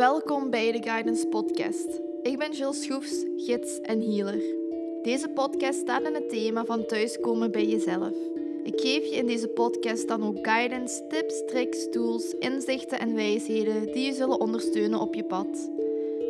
Welkom 0.00 0.50
bij 0.50 0.72
de 0.72 0.82
Guidance 0.82 1.26
Podcast. 1.26 2.00
Ik 2.22 2.38
ben 2.38 2.52
Jill 2.52 2.72
Schroefs, 2.72 3.24
gids 3.36 3.80
en 3.80 4.00
healer. 4.00 4.42
Deze 5.02 5.28
podcast 5.28 5.78
staat 5.78 6.02
in 6.02 6.14
het 6.14 6.28
thema 6.28 6.64
van 6.64 6.86
thuiskomen 6.86 7.50
bij 7.50 7.66
jezelf. 7.66 8.12
Ik 8.62 8.80
geef 8.80 9.04
je 9.04 9.16
in 9.16 9.26
deze 9.26 9.48
podcast 9.48 10.08
dan 10.08 10.22
ook 10.22 10.46
guidance, 10.46 11.06
tips, 11.06 11.42
tricks, 11.46 11.90
tools, 11.90 12.34
inzichten 12.38 12.98
en 12.98 13.14
wijsheden 13.14 13.92
die 13.92 14.06
je 14.06 14.12
zullen 14.12 14.40
ondersteunen 14.40 15.00
op 15.00 15.14
je 15.14 15.24
pad. 15.24 15.70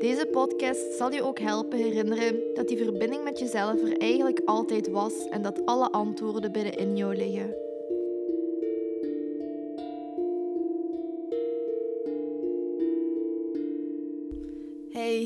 Deze 0.00 0.28
podcast 0.32 0.92
zal 0.96 1.12
je 1.12 1.22
ook 1.22 1.38
helpen 1.38 1.78
herinneren 1.78 2.40
dat 2.54 2.68
die 2.68 2.76
verbinding 2.76 3.24
met 3.24 3.38
jezelf 3.38 3.82
er 3.82 3.98
eigenlijk 3.98 4.40
altijd 4.44 4.88
was 4.88 5.28
en 5.28 5.42
dat 5.42 5.66
alle 5.66 5.90
antwoorden 5.90 6.52
binnenin 6.52 6.96
jou 6.96 7.16
liggen. 7.16 7.69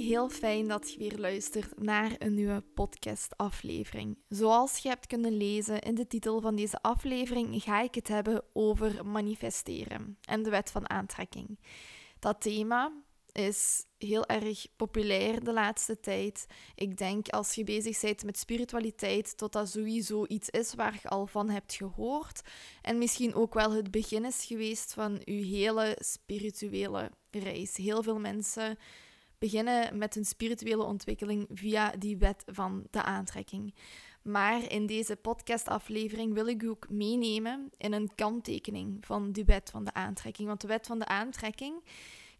Heel 0.05 0.29
fijn 0.29 0.69
dat 0.69 0.93
je 0.93 0.99
weer 0.99 1.19
luistert 1.19 1.83
naar 1.83 2.15
een 2.19 2.35
nieuwe 2.35 2.65
podcastaflevering. 2.75 4.19
Zoals 4.29 4.79
je 4.79 4.89
hebt 4.89 5.07
kunnen 5.07 5.37
lezen 5.37 5.81
in 5.81 5.95
de 5.95 6.07
titel 6.07 6.41
van 6.41 6.57
deze 6.57 6.83
aflevering, 6.83 7.63
ga 7.63 7.81
ik 7.81 7.95
het 7.95 8.09
hebben 8.09 8.45
over 8.53 9.07
manifesteren 9.07 10.19
en 10.25 10.43
de 10.43 10.51
wet 10.51 10.71
van 10.71 10.91
aantrekking. 10.91 11.59
Dat 12.19 12.41
thema 12.41 12.93
is 13.33 13.85
heel 13.99 14.27
erg 14.27 14.67
populair 14.77 15.45
de 15.45 15.53
laatste 15.53 16.01
tijd. 16.01 16.47
Ik 16.75 16.97
denk 16.97 17.29
als 17.29 17.55
je 17.55 17.65
bezig 17.65 18.01
bent 18.01 18.25
met 18.25 18.39
spiritualiteit, 18.39 19.39
dat 19.39 19.53
dat 19.53 19.69
sowieso 19.69 20.25
iets 20.27 20.51
is 20.51 20.75
waar 20.75 20.99
je 21.03 21.09
al 21.09 21.27
van 21.27 21.51
hebt 21.51 21.75
gehoord. 21.75 22.43
En 22.83 22.99
misschien 22.99 23.35
ook 23.35 23.55
wel 23.55 23.73
het 23.73 23.91
begin 23.91 24.25
is 24.25 24.45
geweest 24.45 24.93
van 24.93 25.21
je 25.25 25.45
hele 25.45 25.97
spirituele 26.01 27.11
reis. 27.31 27.77
Heel 27.77 28.03
veel 28.03 28.19
mensen 28.19 28.79
beginnen 29.39 29.99
met 29.99 30.15
hun 30.15 30.25
spirituele 30.25 30.83
ontwikkeling 30.83 31.47
via 31.53 31.91
die 31.99 32.17
wet 32.17 32.43
van 32.47 32.87
de 32.91 33.03
aantrekking. 33.03 33.75
Maar 34.23 34.71
in 34.71 34.87
deze 34.87 35.17
podcastaflevering 35.17 36.35
wil 36.35 36.47
ik 36.47 36.63
u 36.63 36.69
ook 36.69 36.89
meenemen 36.91 37.71
in 37.77 37.93
een 37.93 38.11
kanttekening 38.15 39.07
van 39.07 39.33
die 39.33 39.45
wet 39.45 39.71
van 39.71 39.85
de 39.85 39.95
aantrekking. 39.95 40.49
Want 40.49 40.61
de 40.61 40.67
wet 40.67 40.87
van 40.87 40.99
de 40.99 41.07
aantrekking 41.07 41.85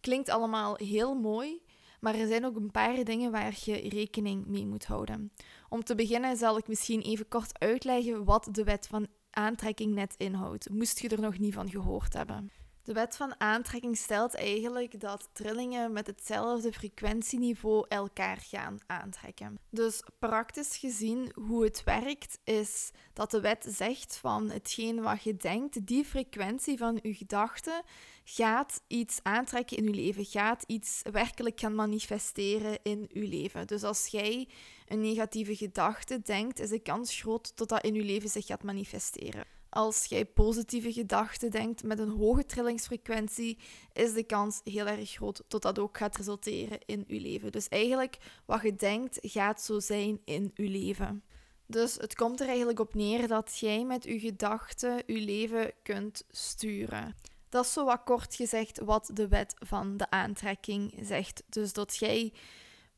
klinkt 0.01 0.29
allemaal 0.29 0.75
heel 0.75 1.15
mooi, 1.15 1.61
maar 1.99 2.15
er 2.15 2.27
zijn 2.27 2.45
ook 2.45 2.55
een 2.55 2.71
paar 2.71 3.03
dingen 3.03 3.31
waar 3.31 3.57
je 3.63 3.89
rekening 3.89 4.45
mee 4.45 4.65
moet 4.65 4.85
houden. 4.85 5.31
Om 5.69 5.83
te 5.83 5.95
beginnen 5.95 6.37
zal 6.37 6.57
ik 6.57 6.67
misschien 6.67 7.01
even 7.01 7.27
kort 7.27 7.59
uitleggen 7.59 8.23
wat 8.23 8.47
de 8.51 8.63
wet 8.63 8.87
van 8.87 9.07
aantrekking 9.29 9.93
net 9.93 10.15
inhoudt, 10.17 10.69
moest 10.69 10.99
je 10.99 11.09
er 11.09 11.21
nog 11.21 11.39
niet 11.39 11.53
van 11.53 11.69
gehoord 11.69 12.13
hebben. 12.13 12.51
De 12.85 12.93
wet 12.93 13.15
van 13.15 13.39
aantrekking 13.39 13.97
stelt 13.97 14.35
eigenlijk 14.35 14.99
dat 14.99 15.29
trillingen 15.33 15.91
met 15.91 16.07
hetzelfde 16.07 16.73
frequentieniveau 16.73 17.85
elkaar 17.87 18.37
gaan 18.37 18.79
aantrekken. 18.85 19.59
Dus 19.69 20.03
praktisch 20.19 20.77
gezien 20.77 21.31
hoe 21.35 21.63
het 21.63 21.83
werkt 21.83 22.39
is 22.43 22.91
dat 23.13 23.31
de 23.31 23.41
wet 23.41 23.65
zegt 23.69 24.17
van 24.17 24.49
hetgeen 24.49 25.01
wat 25.01 25.23
je 25.23 25.35
denkt, 25.35 25.87
die 25.87 26.05
frequentie 26.05 26.77
van 26.77 26.99
je 27.01 27.13
gedachten 27.13 27.83
gaat 28.23 28.81
iets 28.87 29.19
aantrekken 29.23 29.77
in 29.77 29.83
je 29.83 29.93
leven, 29.93 30.25
gaat 30.25 30.63
iets 30.67 31.01
werkelijk 31.11 31.59
gaan 31.59 31.75
manifesteren 31.75 32.79
in 32.83 33.09
je 33.13 33.27
leven. 33.27 33.67
Dus 33.67 33.83
als 33.83 34.07
jij 34.07 34.47
een 34.87 35.01
negatieve 35.01 35.55
gedachte 35.55 36.21
denkt, 36.21 36.59
is 36.59 36.69
de 36.69 36.79
kans 36.79 37.21
groot 37.21 37.57
dat 37.57 37.69
dat 37.69 37.83
in 37.83 37.93
je 37.93 38.03
leven 38.03 38.29
zich 38.29 38.45
gaat 38.45 38.63
manifesteren. 38.63 39.54
Als 39.75 40.05
jij 40.05 40.25
positieve 40.25 40.93
gedachten 40.93 41.51
denkt 41.51 41.83
met 41.83 41.99
een 41.99 42.09
hoge 42.09 42.45
trillingsfrequentie, 42.45 43.57
is 43.93 44.13
de 44.13 44.23
kans 44.23 44.61
heel 44.63 44.87
erg 44.87 45.11
groot 45.11 45.43
dat 45.47 45.61
dat 45.61 45.79
ook 45.79 45.97
gaat 45.97 46.17
resulteren 46.17 46.79
in 46.85 47.03
je 47.07 47.19
leven. 47.19 47.51
Dus 47.51 47.67
eigenlijk, 47.67 48.17
wat 48.45 48.61
je 48.61 48.75
denkt, 48.75 49.17
gaat 49.21 49.61
zo 49.61 49.79
zijn 49.79 50.21
in 50.25 50.51
je 50.53 50.69
leven. 50.69 51.23
Dus 51.65 51.95
het 51.95 52.15
komt 52.15 52.41
er 52.41 52.47
eigenlijk 52.47 52.79
op 52.79 52.93
neer 52.93 53.27
dat 53.27 53.59
jij 53.59 53.85
met 53.85 54.03
je 54.03 54.19
gedachten 54.19 55.03
je 55.05 55.19
leven 55.19 55.71
kunt 55.83 56.23
sturen. 56.29 57.15
Dat 57.49 57.65
is 57.65 57.73
zo 57.73 57.85
wat 57.85 58.03
kort 58.03 58.35
gezegd 58.35 58.79
wat 58.79 59.09
de 59.13 59.27
wet 59.27 59.53
van 59.59 59.97
de 59.97 60.09
aantrekking 60.09 60.93
zegt. 61.01 61.43
Dus 61.49 61.73
dat 61.73 61.95
jij 61.95 62.33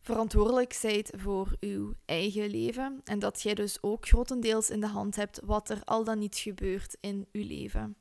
verantwoordelijk 0.07 0.73
zijt 0.73 1.11
voor 1.15 1.55
uw 1.59 1.93
eigen 2.05 2.49
leven 2.49 3.01
en 3.03 3.19
dat 3.19 3.41
jij 3.41 3.53
dus 3.53 3.77
ook 3.81 4.07
grotendeels 4.07 4.69
in 4.69 4.79
de 4.79 4.87
hand 4.87 5.15
hebt 5.15 5.39
wat 5.43 5.69
er 5.69 5.81
al 5.83 6.03
dan 6.03 6.19
niet 6.19 6.37
gebeurt 6.37 6.97
in 6.99 7.27
uw 7.31 7.47
leven. 7.47 7.97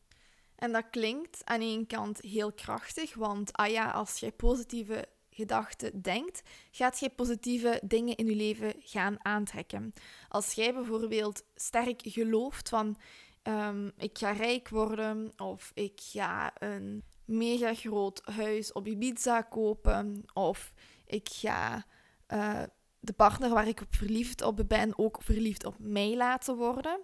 En 0.56 0.72
dat 0.72 0.91
klinkt 0.91 1.41
aan 1.45 1.61
één 1.61 1.87
kant 1.87 2.21
heel 2.21 2.53
krachtig, 2.53 3.15
want 3.15 3.53
ah 3.53 3.71
ja, 3.71 3.91
als 3.91 4.19
jij 4.19 4.33
positieve 4.33 5.09
gedachten 5.31 6.03
denkt, 6.03 6.43
gaat 6.71 6.99
jij 6.99 7.11
positieve 7.11 7.81
dingen 7.84 8.16
in 8.16 8.27
je 8.27 8.34
leven 8.34 8.75
gaan 8.78 9.25
aantrekken. 9.25 9.93
Als 10.28 10.53
jij 10.53 10.75
bijvoorbeeld 10.75 11.43
sterk 11.55 12.00
gelooft 12.05 12.69
van 12.69 12.97
um, 13.43 13.93
ik 13.99 14.19
ga 14.19 14.31
rijk 14.31 14.69
worden 14.69 15.33
of 15.37 15.71
ik 15.75 16.00
ga 16.03 16.53
een 16.59 17.05
mega 17.25 17.75
groot 17.75 18.21
huis 18.25 18.72
op 18.72 18.87
Ibiza 18.87 19.43
kopen 19.43 20.25
of 20.33 20.72
ik 21.06 21.28
ga 21.33 21.87
uh, 22.32 22.62
de 22.98 23.12
partner 23.12 23.50
waar 23.50 23.69
ik 23.69 23.82
verliefd 23.91 24.42
op 24.42 24.64
ben 24.69 24.98
ook 24.98 25.22
verliefd 25.22 25.64
op 25.64 25.75
mij 25.78 26.16
laten 26.16 26.56
worden. 26.56 27.00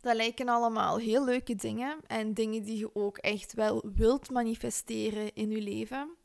Dat 0.00 0.16
lijken 0.16 0.48
allemaal 0.48 0.98
heel 0.98 1.24
leuke 1.24 1.54
dingen 1.54 1.98
en 2.06 2.34
dingen 2.34 2.62
die 2.62 2.78
je 2.78 2.94
ook 2.94 3.18
echt 3.18 3.54
wel 3.54 3.84
wilt 3.94 4.30
manifesteren 4.30 5.34
in 5.34 5.50
je 5.50 5.60
leven. 5.60 6.16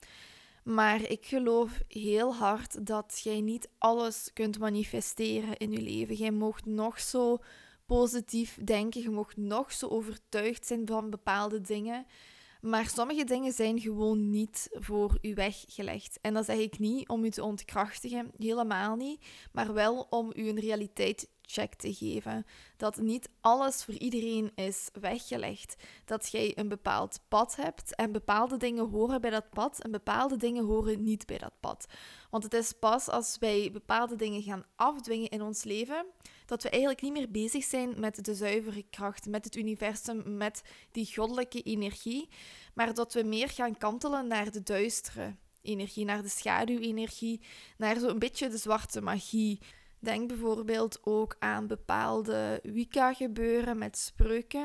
Maar 0.64 1.10
ik 1.10 1.26
geloof 1.26 1.80
heel 1.88 2.36
hard 2.36 2.86
dat 2.86 3.20
jij 3.24 3.42
niet 3.42 3.70
alles 3.78 4.30
kunt 4.34 4.60
manifesteren 4.60 5.58
in 5.58 5.72
je 5.72 5.82
leven. 5.82 6.16
Jij 6.16 6.32
mocht 6.32 6.66
nog 6.66 7.00
zo 7.00 7.38
positief 7.86 8.58
denken, 8.64 9.02
je 9.02 9.10
mocht 9.10 9.38
nog 9.38 9.72
zo 9.72 9.88
overtuigd 9.88 10.66
zijn 10.66 10.88
van 10.88 11.10
bepaalde 11.10 11.62
dingen. 11.62 12.06
Maar 12.66 12.90
sommige 12.90 13.24
dingen 13.24 13.52
zijn 13.52 13.80
gewoon 13.80 14.30
niet 14.30 14.70
voor 14.72 15.18
u 15.22 15.34
weggelegd. 15.34 16.18
En 16.22 16.34
dat 16.34 16.46
zeg 16.46 16.58
ik 16.58 16.80
niet 16.80 17.10
om 17.10 17.24
u 17.24 17.30
te 17.30 17.44
ontkrachtigen, 17.44 18.32
helemaal 18.38 18.96
niet, 18.96 19.26
maar 19.52 19.74
wel 19.74 20.08
om 20.10 20.32
u 20.36 20.50
een 20.50 20.60
realiteitcheck 21.46 21.74
te 21.74 21.94
geven. 21.94 22.46
Dat 22.78 22.98
niet 22.98 23.30
alles 23.42 23.84
voor 23.84 23.94
iedereen 23.94 24.52
is 24.56 24.90
weggelegd. 25.00 25.76
Dat 26.06 26.32
jij 26.32 26.58
een 26.58 26.68
bepaald 26.68 27.20
pad 27.28 27.56
hebt 27.56 27.96
en 27.96 28.12
bepaalde 28.12 28.58
dingen 28.58 28.90
horen 28.90 29.22
bij 29.22 29.30
dat 29.30 29.50
pad 29.50 29.82
en 29.82 29.92
bepaalde 29.92 30.38
dingen 30.38 30.66
horen 30.66 31.04
niet 31.04 31.26
bij 31.26 31.38
dat 31.38 31.54
pad. 31.60 31.86
Want 32.30 32.44
het 32.44 32.54
is 32.54 32.72
pas 32.72 33.08
als 33.10 33.38
wij 33.40 33.70
bepaalde 33.72 34.16
dingen 34.16 34.42
gaan 34.42 34.66
afdwingen 34.76 35.30
in 35.30 35.42
ons 35.42 35.64
leven 35.64 36.06
dat 36.46 36.64
we 36.64 36.70
eigenlijk 36.70 37.02
niet 37.02 37.14
meer 37.14 37.32
bezig 37.32 37.64
zijn 37.64 38.00
met 38.00 38.26
de 38.26 38.36
zuivere 38.36 38.84
kracht, 38.90 39.26
met 39.26 39.46
het 39.46 39.56
universum, 39.56 40.38
met 40.38 40.62
die 40.92 41.14
goddelijke 41.14 41.62
energie, 41.62 42.30
maar 42.74 42.94
dat 42.94 43.14
we 43.14 43.24
meer 43.24 43.50
gaan 43.50 43.78
kantelen 43.78 44.28
naar 44.28 44.52
de 44.52 44.64
duistere 44.64 45.36
energie, 45.62 46.06
naar 46.06 46.22
de 46.22 46.30
schaduwenergie, 46.30 47.42
naar 47.78 48.00
zo'n 48.00 48.20
beetje 48.20 48.50
de 48.50 48.58
zwarte 48.58 49.02
magie. 49.02 49.60
Denk 50.00 50.28
bijvoorbeeld 50.28 51.00
ook 51.04 51.36
aan 51.40 51.68
bepaalde 51.68 52.60
Wicca-gebeuren 52.64 53.78
met 53.78 53.98
spreuken. 53.98 54.64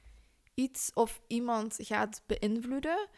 Iets 0.55 0.91
of 0.95 1.21
iemand 1.27 1.77
gaat 1.81 2.23
beïnvloeden 2.27 3.09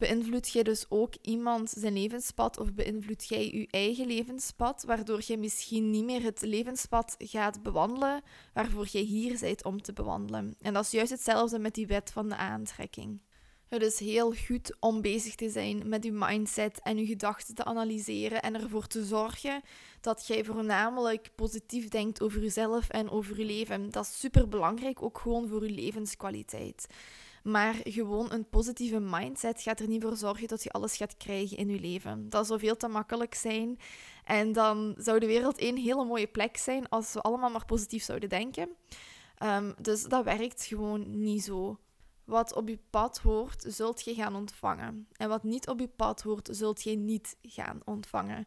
beïnvloed 0.00 0.48
jij 0.48 0.62
dus 0.62 0.86
ook 0.88 1.14
iemand 1.22 1.70
zijn 1.70 1.92
levenspad 1.92 2.58
of 2.58 2.74
beïnvloed 2.74 3.28
jij 3.28 3.50
je 3.50 3.66
eigen 3.70 4.06
levenspad, 4.06 4.82
waardoor 4.82 5.20
je 5.26 5.38
misschien 5.38 5.90
niet 5.90 6.04
meer 6.04 6.22
het 6.22 6.42
levenspad 6.42 7.14
gaat 7.18 7.62
bewandelen 7.62 8.22
waarvoor 8.54 8.86
je 8.90 8.98
hier 8.98 9.38
bent 9.40 9.64
om 9.64 9.82
te 9.82 9.92
bewandelen. 9.92 10.54
En 10.60 10.72
dat 10.72 10.84
is 10.84 10.90
juist 10.90 11.10
hetzelfde 11.10 11.58
met 11.58 11.74
die 11.74 11.86
wet 11.86 12.10
van 12.12 12.28
de 12.28 12.36
aantrekking. 12.36 13.20
Het 13.70 13.82
is 13.82 13.98
heel 13.98 14.34
goed 14.46 14.76
om 14.80 15.00
bezig 15.00 15.34
te 15.34 15.50
zijn 15.50 15.88
met 15.88 16.04
je 16.04 16.12
mindset 16.12 16.80
en 16.82 16.98
je 16.98 17.06
gedachten 17.06 17.54
te 17.54 17.64
analyseren 17.64 18.42
en 18.42 18.54
ervoor 18.54 18.86
te 18.86 19.04
zorgen 19.04 19.62
dat 20.00 20.26
jij 20.26 20.44
voornamelijk 20.44 21.30
positief 21.34 21.88
denkt 21.88 22.22
over 22.22 22.42
jezelf 22.42 22.88
en 22.88 23.10
over 23.10 23.38
je 23.38 23.44
leven. 23.44 23.90
Dat 23.90 24.04
is 24.04 24.18
super 24.18 24.48
belangrijk, 24.48 25.02
ook 25.02 25.18
gewoon 25.18 25.48
voor 25.48 25.64
je 25.66 25.72
levenskwaliteit. 25.72 26.86
Maar 27.42 27.74
gewoon 27.82 28.32
een 28.32 28.48
positieve 28.48 29.00
mindset 29.00 29.62
gaat 29.62 29.80
er 29.80 29.88
niet 29.88 30.02
voor 30.02 30.16
zorgen 30.16 30.48
dat 30.48 30.62
je 30.62 30.70
alles 30.70 30.96
gaat 30.96 31.16
krijgen 31.16 31.56
in 31.56 31.68
je 31.68 31.80
leven. 31.80 32.28
Dat 32.28 32.46
zou 32.46 32.58
veel 32.58 32.76
te 32.76 32.88
makkelijk 32.88 33.34
zijn. 33.34 33.78
En 34.24 34.52
dan 34.52 34.94
zou 34.98 35.18
de 35.18 35.26
wereld 35.26 35.58
één 35.58 35.76
hele 35.76 36.04
mooie 36.04 36.26
plek 36.26 36.56
zijn 36.56 36.88
als 36.88 37.12
we 37.12 37.20
allemaal 37.20 37.50
maar 37.50 37.64
positief 37.64 38.02
zouden 38.02 38.28
denken. 38.28 38.68
Um, 39.42 39.74
dus 39.80 40.02
dat 40.02 40.24
werkt 40.24 40.64
gewoon 40.64 41.20
niet 41.20 41.44
zo. 41.44 41.78
Wat 42.30 42.54
op 42.54 42.68
je 42.68 42.78
pad 42.90 43.18
hoort, 43.18 43.64
zult 43.66 44.02
je 44.02 44.14
gaan 44.14 44.36
ontvangen. 44.36 45.06
En 45.16 45.28
wat 45.28 45.42
niet 45.42 45.68
op 45.68 45.80
je 45.80 45.88
pad 45.88 46.22
hoort, 46.22 46.48
zult 46.52 46.82
je 46.82 46.96
niet 46.96 47.36
gaan 47.42 47.80
ontvangen. 47.84 48.46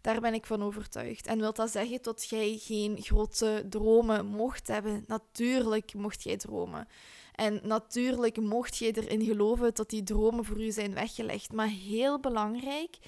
Daar 0.00 0.20
ben 0.20 0.34
ik 0.34 0.46
van 0.46 0.62
overtuigd. 0.62 1.26
En 1.26 1.38
wil 1.38 1.52
dat 1.52 1.70
zeggen 1.70 2.02
dat 2.02 2.28
jij 2.28 2.56
geen 2.60 2.96
grote 3.00 3.66
dromen 3.68 4.26
mocht 4.26 4.66
hebben? 4.66 5.04
Natuurlijk 5.06 5.94
mocht 5.94 6.22
jij 6.22 6.36
dromen. 6.36 6.88
En 7.34 7.60
natuurlijk 7.62 8.40
mocht 8.40 8.76
je 8.76 8.92
erin 8.92 9.24
geloven 9.24 9.74
dat 9.74 9.90
die 9.90 10.02
dromen 10.02 10.44
voor 10.44 10.62
u 10.62 10.70
zijn 10.70 10.94
weggelegd. 10.94 11.52
Maar 11.52 11.68
heel 11.68 12.20
belangrijk 12.20 12.98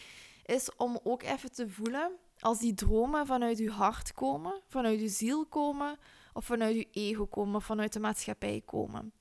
is 0.44 0.70
om 0.76 1.00
ook 1.02 1.22
even 1.22 1.52
te 1.52 1.68
voelen 1.68 2.12
als 2.40 2.58
die 2.58 2.74
dromen 2.74 3.26
vanuit 3.26 3.58
je 3.58 3.70
hart 3.70 4.14
komen, 4.14 4.60
vanuit 4.68 5.00
je 5.00 5.08
ziel 5.08 5.46
komen, 5.46 5.98
of 6.32 6.44
vanuit 6.44 6.76
je 6.76 6.88
ego 6.92 7.26
komen, 7.26 7.62
vanuit 7.62 7.92
de 7.92 8.00
maatschappij 8.00 8.62
komen. 8.64 9.12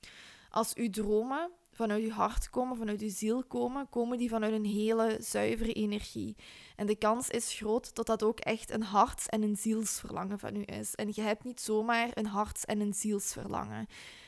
Als 0.56 0.74
uw 0.74 0.90
dromen 0.90 1.50
vanuit 1.72 2.02
je 2.02 2.12
hart 2.12 2.50
komen, 2.50 2.76
vanuit 2.76 3.00
je 3.00 3.08
ziel 3.08 3.44
komen, 3.44 3.88
komen 3.88 4.18
die 4.18 4.28
vanuit 4.28 4.52
een 4.52 4.64
hele 4.64 5.16
zuivere 5.20 5.72
energie. 5.72 6.36
En 6.76 6.86
de 6.86 6.96
kans 6.96 7.28
is 7.28 7.54
groot 7.54 7.94
dat 7.94 8.06
dat 8.06 8.22
ook 8.22 8.40
echt 8.40 8.70
een 8.70 8.82
harts- 8.82 9.26
en 9.26 9.42
een 9.42 9.56
zielsverlangen 9.56 10.38
van 10.38 10.56
u 10.56 10.62
is. 10.64 10.94
En 10.94 11.08
je 11.14 11.20
hebt 11.20 11.44
niet 11.44 11.60
zomaar 11.60 12.08
een 12.14 12.26
harts- 12.26 12.64
en 12.64 12.80
een 12.80 12.94
zielsverlangen. 12.94 13.86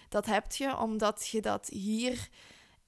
Dat 0.08 0.26
heb 0.26 0.52
je 0.52 0.78
omdat 0.78 1.28
je 1.28 1.40
dat 1.40 1.68
hier 1.68 2.28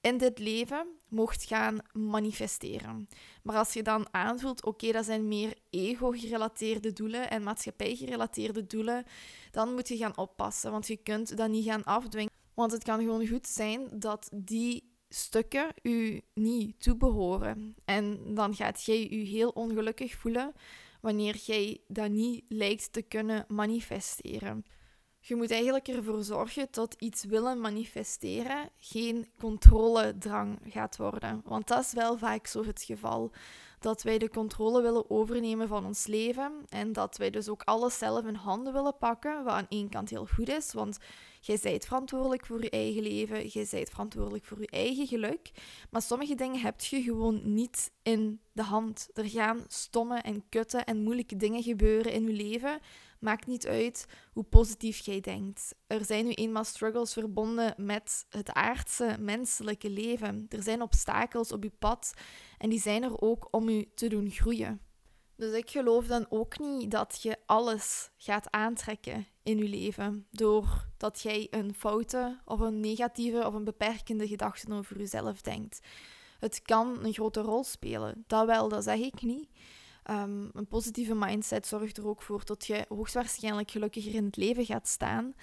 in 0.01 0.17
dit 0.17 0.39
leven 0.39 0.87
mocht 1.09 1.43
gaan 1.43 1.79
manifesteren. 1.91 3.09
Maar 3.43 3.57
als 3.57 3.73
je 3.73 3.83
dan 3.83 4.07
aanvoelt, 4.11 4.65
oké, 4.65 4.91
dat 4.91 5.05
zijn 5.05 5.27
meer 5.27 5.53
ego-gerelateerde 5.69 6.93
doelen 6.93 7.29
en 7.29 7.43
maatschappij-gerelateerde 7.43 8.67
doelen, 8.67 9.05
dan 9.51 9.73
moet 9.73 9.87
je 9.87 9.97
gaan 9.97 10.17
oppassen, 10.17 10.71
want 10.71 10.87
je 10.87 10.97
kunt 10.97 11.37
dat 11.37 11.49
niet 11.49 11.65
gaan 11.65 11.83
afdwingen. 11.83 12.39
Want 12.53 12.71
het 12.71 12.83
kan 12.83 12.99
gewoon 12.99 13.27
goed 13.27 13.47
zijn 13.47 13.87
dat 13.93 14.29
die 14.33 14.91
stukken 15.09 15.73
u 15.81 16.21
niet 16.33 16.81
toebehoren. 16.81 17.75
En 17.85 18.33
dan 18.33 18.55
gaat 18.55 18.83
jij 18.83 19.09
je 19.09 19.25
heel 19.25 19.49
ongelukkig 19.49 20.15
voelen 20.15 20.53
wanneer 21.01 21.35
jij 21.35 21.81
dat 21.87 22.09
niet 22.09 22.43
lijkt 22.47 22.93
te 22.93 23.01
kunnen 23.01 23.45
manifesteren. 23.47 24.65
Je 25.23 25.35
moet 25.35 25.51
eigenlijk 25.51 25.87
ervoor 25.87 26.23
zorgen 26.23 26.67
dat 26.71 26.95
iets 26.99 27.23
willen 27.23 27.59
manifesteren 27.59 28.69
geen 28.77 29.27
controledrang 29.37 30.59
gaat 30.63 30.97
worden. 30.97 31.41
Want 31.45 31.67
dat 31.67 31.83
is 31.83 31.93
wel 31.93 32.17
vaak 32.17 32.47
zo 32.47 32.65
het 32.65 32.83
geval. 32.83 33.31
Dat 33.79 34.03
wij 34.03 34.17
de 34.17 34.29
controle 34.29 34.81
willen 34.81 35.09
overnemen 35.09 35.67
van 35.67 35.85
ons 35.85 36.07
leven 36.07 36.51
en 36.69 36.93
dat 36.93 37.17
wij 37.17 37.29
dus 37.29 37.49
ook 37.49 37.61
alles 37.63 37.97
zelf 37.97 38.25
in 38.25 38.35
handen 38.35 38.73
willen 38.73 38.97
pakken, 38.97 39.43
wat 39.43 39.53
aan 39.53 39.65
één 39.69 39.89
kant 39.89 40.09
heel 40.09 40.25
goed 40.25 40.49
is, 40.49 40.73
want 40.73 40.97
jij 41.41 41.59
bent 41.61 41.85
verantwoordelijk 41.85 42.45
voor 42.45 42.63
je 42.63 42.69
eigen 42.69 43.01
leven, 43.01 43.47
jij 43.47 43.67
bent 43.71 43.89
verantwoordelijk 43.89 44.45
voor 44.45 44.59
je 44.59 44.67
eigen 44.67 45.07
geluk, 45.07 45.51
maar 45.89 46.01
sommige 46.01 46.35
dingen 46.35 46.61
heb 46.61 46.81
je 46.81 47.01
gewoon 47.01 47.53
niet 47.53 47.91
in 48.03 48.39
de 48.51 48.63
hand. 48.63 49.09
Er 49.13 49.29
gaan 49.29 49.65
stomme 49.67 50.17
en 50.17 50.43
kutte 50.49 50.77
en 50.77 51.03
moeilijke 51.03 51.35
dingen 51.35 51.63
gebeuren 51.63 52.11
in 52.11 52.27
je 52.27 52.33
leven 52.33 52.79
Maakt 53.21 53.47
niet 53.47 53.67
uit 53.67 54.05
hoe 54.33 54.43
positief 54.43 54.99
jij 54.99 55.19
denkt. 55.19 55.75
Er 55.87 56.05
zijn 56.05 56.25
nu 56.25 56.31
eenmaal 56.31 56.63
struggles 56.63 57.13
verbonden 57.13 57.73
met 57.77 58.25
het 58.29 58.51
aardse 58.51 59.15
menselijke 59.19 59.89
leven. 59.89 60.45
Er 60.49 60.63
zijn 60.63 60.81
obstakels 60.81 61.51
op 61.51 61.63
je 61.63 61.71
pad 61.79 62.13
en 62.57 62.69
die 62.69 62.79
zijn 62.79 63.03
er 63.03 63.21
ook 63.21 63.47
om 63.51 63.69
je 63.69 63.93
te 63.93 64.07
doen 64.07 64.29
groeien. 64.29 64.81
Dus 65.41 65.53
ik 65.53 65.69
geloof 65.69 66.05
dan 66.07 66.25
ook 66.29 66.59
niet 66.59 66.91
dat 66.91 67.19
je 67.21 67.37
alles 67.45 68.09
gaat 68.17 68.51
aantrekken 68.51 69.27
in 69.43 69.57
je 69.57 69.67
leven 69.67 70.27
doordat 70.31 71.21
jij 71.21 71.47
een 71.49 71.73
foute 71.73 72.39
of 72.45 72.59
een 72.59 72.79
negatieve 72.79 73.45
of 73.47 73.53
een 73.53 73.63
beperkende 73.63 74.27
gedachte 74.27 74.73
over 74.73 74.97
jezelf 74.97 75.41
denkt. 75.41 75.79
Het 76.39 76.61
kan 76.61 77.05
een 77.05 77.13
grote 77.13 77.41
rol 77.41 77.63
spelen, 77.63 78.23
dat 78.27 78.45
wel, 78.45 78.69
dat 78.69 78.83
zeg 78.83 78.99
ik 78.99 79.21
niet. 79.21 79.49
Ehm, 80.03 80.47
een 80.53 80.67
positieve 80.67 81.15
mindset 81.15 81.67
zorgt 81.67 81.97
er 81.97 82.07
ook 82.07 82.21
voor 82.21 82.45
dat 82.45 82.65
je 82.65 82.85
hoogstwaarschijnlijk 82.89 83.71
gelukkiger 83.71 84.13
in 84.13 84.25
het 84.25 84.37
leven 84.37 84.65
gaat 84.65 84.87
staan. 84.87 85.33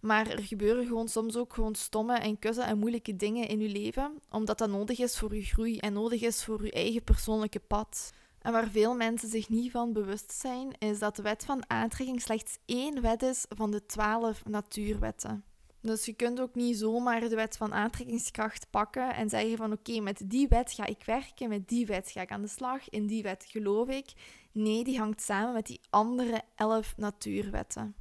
Maar 0.00 0.26
er 0.26 0.42
gebeuren 0.42 0.86
gewoon 0.86 1.08
soms 1.08 1.36
ook 1.36 1.52
gewoon 1.52 1.74
stomme 1.74 2.18
en 2.18 2.38
kussen 2.38 2.66
en 2.66 2.78
moeilijke 2.78 3.16
dingen 3.16 3.48
in 3.48 3.60
je 3.60 3.68
leven, 3.68 4.18
omdat 4.30 4.58
dat 4.58 4.68
nodig 4.70 4.98
is 4.98 5.18
voor 5.18 5.34
je 5.34 5.44
groei 5.44 5.78
en 5.78 5.92
nodig 5.92 6.20
is 6.22 6.44
voor 6.44 6.64
je 6.64 6.72
eigen 6.72 7.04
persoonlijke 7.04 7.60
pad. 7.60 8.12
En 8.44 8.52
waar 8.52 8.68
veel 8.68 8.94
mensen 8.94 9.28
zich 9.28 9.48
niet 9.48 9.70
van 9.70 9.92
bewust 9.92 10.32
zijn, 10.32 10.78
is 10.78 10.98
dat 10.98 11.16
de 11.16 11.22
wet 11.22 11.44
van 11.44 11.70
aantrekking 11.70 12.22
slechts 12.22 12.58
één 12.64 13.00
wet 13.00 13.22
is 13.22 13.44
van 13.48 13.70
de 13.70 13.86
twaalf 13.86 14.44
natuurwetten. 14.44 15.44
Dus 15.80 16.04
je 16.04 16.12
kunt 16.12 16.40
ook 16.40 16.54
niet 16.54 16.76
zomaar 16.76 17.20
de 17.20 17.34
wet 17.34 17.56
van 17.56 17.74
aantrekkingskracht 17.74 18.66
pakken 18.70 19.14
en 19.14 19.28
zeggen 19.28 19.56
van 19.56 19.72
oké, 19.72 20.00
met 20.00 20.22
die 20.24 20.48
wet 20.48 20.72
ga 20.72 20.86
ik 20.86 21.04
werken, 21.04 21.48
met 21.48 21.68
die 21.68 21.86
wet 21.86 22.10
ga 22.10 22.20
ik 22.20 22.30
aan 22.30 22.42
de 22.42 22.48
slag, 22.48 22.88
in 22.88 23.06
die 23.06 23.22
wet 23.22 23.44
geloof 23.48 23.88
ik. 23.88 24.12
Nee, 24.52 24.84
die 24.84 24.98
hangt 24.98 25.22
samen 25.22 25.52
met 25.52 25.66
die 25.66 25.80
andere 25.90 26.42
elf 26.54 26.96
natuurwetten. 26.96 27.94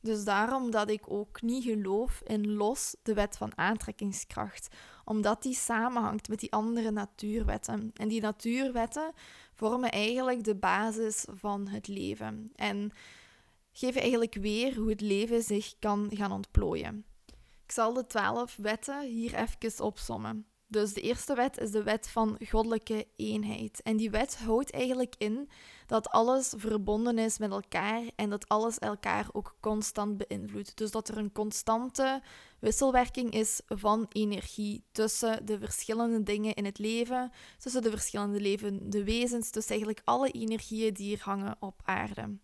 Dus 0.00 0.24
daarom 0.24 0.70
dat 0.70 0.90
ik 0.90 1.10
ook 1.10 1.42
niet 1.42 1.64
geloof 1.64 2.22
in 2.24 2.52
los 2.52 2.96
de 3.02 3.14
wet 3.14 3.36
van 3.36 3.52
aantrekkingskracht, 3.58 4.68
omdat 5.04 5.42
die 5.42 5.54
samenhangt 5.54 6.28
met 6.28 6.40
die 6.40 6.52
andere 6.52 6.90
natuurwetten. 6.90 7.90
En 7.94 8.08
die 8.08 8.20
natuurwetten 8.20 9.12
vormen 9.54 9.90
eigenlijk 9.90 10.44
de 10.44 10.56
basis 10.56 11.26
van 11.30 11.68
het 11.68 11.88
leven 11.88 12.52
en 12.54 12.92
geven 13.72 14.00
eigenlijk 14.00 14.34
weer 14.34 14.76
hoe 14.76 14.88
het 14.88 15.00
leven 15.00 15.42
zich 15.42 15.74
kan 15.78 16.10
gaan 16.12 16.32
ontplooien. 16.32 17.04
Ik 17.64 17.72
zal 17.72 17.92
de 17.92 18.06
twaalf 18.06 18.56
wetten 18.56 19.02
hier 19.02 19.34
even 19.34 19.84
opsommen. 19.84 20.46
Dus 20.72 20.92
de 20.92 21.00
eerste 21.00 21.34
wet 21.34 21.58
is 21.58 21.70
de 21.70 21.82
wet 21.82 22.08
van 22.08 22.36
goddelijke 22.48 23.06
eenheid. 23.16 23.82
En 23.82 23.96
die 23.96 24.10
wet 24.10 24.38
houdt 24.38 24.72
eigenlijk 24.72 25.14
in 25.18 25.50
dat 25.86 26.08
alles 26.08 26.54
verbonden 26.56 27.18
is 27.18 27.38
met 27.38 27.50
elkaar 27.50 28.02
en 28.16 28.30
dat 28.30 28.48
alles 28.48 28.78
elkaar 28.78 29.26
ook 29.32 29.56
constant 29.60 30.16
beïnvloedt. 30.16 30.76
Dus 30.76 30.90
dat 30.90 31.08
er 31.08 31.16
een 31.16 31.32
constante 31.32 32.22
wisselwerking 32.62 33.30
is 33.30 33.60
van 33.66 34.06
energie 34.08 34.84
tussen 34.92 35.46
de 35.46 35.58
verschillende 35.58 36.22
dingen 36.22 36.54
in 36.54 36.64
het 36.64 36.78
leven, 36.78 37.32
tussen 37.58 37.82
de 37.82 37.90
verschillende 37.90 38.40
levende 38.40 39.04
wezens, 39.04 39.50
dus 39.50 39.66
eigenlijk 39.66 40.00
alle 40.04 40.30
energieën 40.30 40.94
die 40.94 41.06
hier 41.06 41.20
hangen 41.22 41.56
op 41.60 41.80
aarde. 41.84 42.36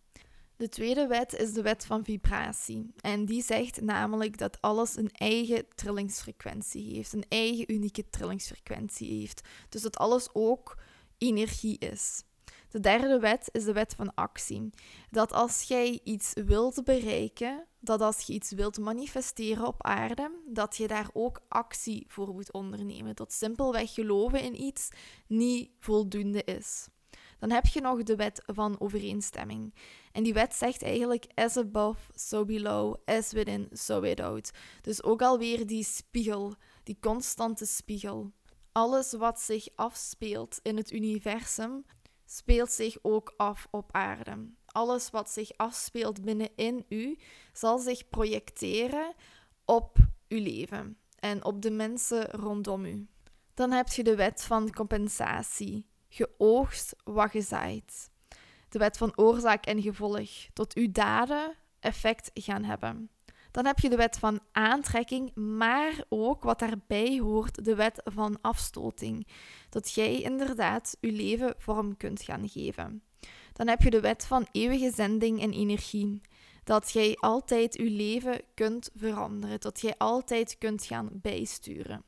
De 0.57 0.69
tweede 0.69 1.07
wet 1.07 1.35
is 1.35 1.53
de 1.53 1.63
wet 1.63 1.87
van 1.87 2.05
vibratie. 2.05 2.93
En 3.01 3.25
die 3.25 3.43
zegt 3.43 3.81
namelijk 3.81 4.39
dat 4.39 4.61
alles 4.61 4.97
een 4.97 5.11
eigen 5.13 5.67
trillingsfrequentie 5.75 6.95
heeft, 6.95 7.13
een 7.13 7.27
eigen 7.29 7.73
unieke 7.73 8.11
trillingsfrequentie 8.11 9.19
heeft. 9.19 9.49
Dus 9.69 9.83
dat 9.83 9.97
alles 9.97 10.29
ook 10.33 10.79
energie 11.19 11.79
is. 11.79 12.23
De 12.71 12.81
derde 12.81 13.19
wet 13.19 13.49
is 13.53 13.65
de 13.65 13.73
wet 13.73 13.95
van 13.95 14.15
actie. 14.15 14.71
Dat 15.11 15.33
als 15.33 15.63
jij 15.63 16.01
iets 16.05 16.33
wilt 16.35 16.85
bereiken, 16.85 17.67
dat 17.81 18.01
als 18.01 18.21
je 18.21 18.33
iets 18.33 18.51
wilt 18.51 18.79
manifesteren 18.79 19.67
op 19.67 19.83
aarde, 19.83 20.31
dat 20.47 20.77
je 20.77 20.89
daar 20.89 21.11
ook 21.13 21.41
actie 21.49 22.05
voor 22.09 22.33
moet 22.33 22.53
ondernemen. 22.53 23.17
Dat 23.17 23.33
simpelweg 23.33 23.95
geloven 23.95 24.43
in 24.43 24.63
iets 24.63 24.89
niet 25.27 25.71
voldoende 25.79 26.45
is. 26.45 26.89
Dan 27.39 27.51
heb 27.51 27.67
je 27.67 27.81
nog 27.81 28.03
de 28.03 28.17
wet 28.17 28.43
van 28.47 28.81
overeenstemming. 28.81 29.75
En 30.13 30.23
die 30.23 30.33
wet 30.33 30.55
zegt 30.55 30.83
eigenlijk 30.83 31.27
as 31.35 31.57
above, 31.57 32.01
so 32.15 32.45
below, 32.45 32.95
as 33.05 33.33
within, 33.33 33.69
so 33.73 34.01
without. 34.01 34.51
Dus 34.83 35.03
ook 35.03 35.23
alweer 35.23 35.67
die 35.67 35.85
spiegel, 35.85 36.55
die 36.83 36.99
constante 37.01 37.67
spiegel. 37.67 38.33
Alles 38.73 39.13
wat 39.13 39.41
zich 39.41 39.69
afspeelt 39.75 40.59
in 40.63 40.77
het 40.77 40.93
universum, 40.93 41.85
speelt 42.25 42.71
zich 42.71 42.97
ook 43.03 43.35
af 43.37 43.67
op 43.71 43.93
aarde. 43.93 44.51
Alles 44.79 45.11
wat 45.11 45.31
zich 45.31 45.51
afspeelt 45.57 46.25
binnenin 46.25 46.85
u, 46.89 47.19
zal 47.53 47.79
zich 47.79 48.09
projecteren 48.09 49.15
op 49.65 49.97
uw 50.29 50.43
leven 50.43 50.99
en 51.19 51.45
op 51.45 51.63
de 51.63 51.71
mensen 51.71 52.31
rondom 52.31 52.85
u. 52.85 53.07
Dan 53.55 53.71
heb 53.71 53.89
je 53.89 54.05
de 54.05 54.17
wet 54.17 54.45
van 54.45 54.73
compensatie. 54.73 55.87
Geoogst 56.09 56.97
wat 57.05 57.33
je 57.33 57.41
zaait 57.41 58.11
de 58.69 58.79
wet 58.79 58.97
van 58.97 59.13
oorzaak 59.17 59.67
en 59.67 59.83
gevolg, 59.83 60.31
tot 60.53 60.75
uw 60.75 60.93
daden 60.93 61.55
effect 61.81 62.31
gaan 62.35 62.65
hebben. 62.65 63.11
Dan 63.51 63.67
heb 63.67 63.79
je 63.79 63.89
de 63.89 63.97
wet 63.97 64.19
van 64.19 64.41
aantrekking, 64.53 65.35
maar 65.35 66.05
ook 66.09 66.43
wat 66.43 66.59
daarbij 66.59 67.19
hoort, 67.19 67.65
de 67.65 67.75
wet 67.75 68.01
van 68.05 68.39
afstoting. 68.41 69.27
Dat 69.69 69.93
jij 69.93 70.21
inderdaad 70.21 70.97
je 71.01 71.13
leven 71.13 71.55
vorm 71.59 71.97
kunt 71.97 72.23
gaan 72.23 72.49
geven. 72.49 73.03
Dan 73.59 73.69
heb 73.69 73.83
je 73.83 73.91
de 73.91 74.01
wet 74.01 74.25
van 74.25 74.47
eeuwige 74.53 74.93
zending 74.95 75.43
en 75.43 75.53
energie. 75.53 76.21
Dat 76.65 76.91
jij 76.91 77.17
altijd 77.21 77.75
je 77.75 77.91
leven 77.91 78.41
kunt 78.55 78.91
veranderen, 78.97 79.61
dat 79.61 79.81
jij 79.81 79.95
altijd 79.97 80.59
kunt 80.59 80.85
gaan 80.85 81.09
bijsturen 81.13 82.05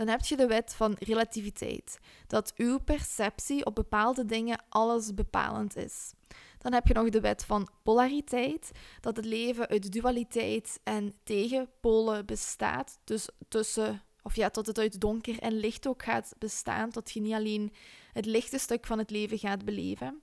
dan 0.00 0.08
heb 0.08 0.24
je 0.24 0.36
de 0.36 0.46
wet 0.46 0.74
van 0.74 0.96
relativiteit, 0.98 1.98
dat 2.26 2.52
uw 2.56 2.78
perceptie 2.78 3.66
op 3.66 3.74
bepaalde 3.74 4.24
dingen 4.24 4.64
alles 4.68 5.14
bepalend 5.14 5.76
is. 5.76 6.12
Dan 6.58 6.72
heb 6.72 6.86
je 6.86 6.94
nog 6.94 7.08
de 7.08 7.20
wet 7.20 7.44
van 7.44 7.68
polariteit, 7.82 8.70
dat 9.00 9.16
het 9.16 9.24
leven 9.24 9.68
uit 9.68 9.92
dualiteit 9.92 10.80
en 10.84 11.14
tegenpolen 11.22 12.26
bestaat. 12.26 12.98
Dus 13.04 13.28
tussen, 13.48 14.02
of 14.22 14.36
ja, 14.36 14.50
tot 14.50 14.66
het 14.66 14.78
uit 14.78 15.00
donker 15.00 15.38
en 15.38 15.52
licht 15.52 15.86
ook 15.86 16.02
gaat 16.02 16.34
bestaan, 16.38 16.90
tot 16.90 17.10
je 17.10 17.20
niet 17.20 17.34
alleen 17.34 17.72
het 18.12 18.26
lichte 18.26 18.58
stuk 18.58 18.86
van 18.86 18.98
het 18.98 19.10
leven 19.10 19.38
gaat 19.38 19.64
beleven. 19.64 20.22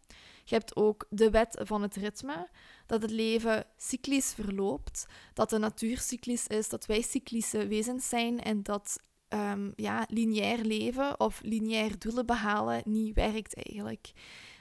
Je 0.50 0.56
hebt 0.56 0.76
ook 0.76 1.06
de 1.10 1.30
wet 1.30 1.62
van 1.64 1.82
het 1.82 1.96
ritme, 1.96 2.48
dat 2.86 3.02
het 3.02 3.12
leven 3.12 3.66
cyclisch 3.78 4.34
verloopt, 4.34 5.06
dat 5.34 5.50
de 5.50 5.58
natuur 5.58 5.98
cyclisch 5.98 6.48
is, 6.48 6.70
dat 6.70 6.86
wij 6.86 7.02
cyclische 7.02 7.68
wezens 7.68 8.10
zijn 8.10 8.42
en 8.42 8.64
dat 8.64 9.00
um, 9.30 9.74
ja, 9.76 10.06
lineair 10.10 10.60
leven 10.60 11.20
of 11.20 11.42
lineair 11.44 12.00
doelen 12.00 12.26
behalen 12.26 12.82
niet 12.86 13.16
werkt 13.16 13.56
eigenlijk. 13.56 14.12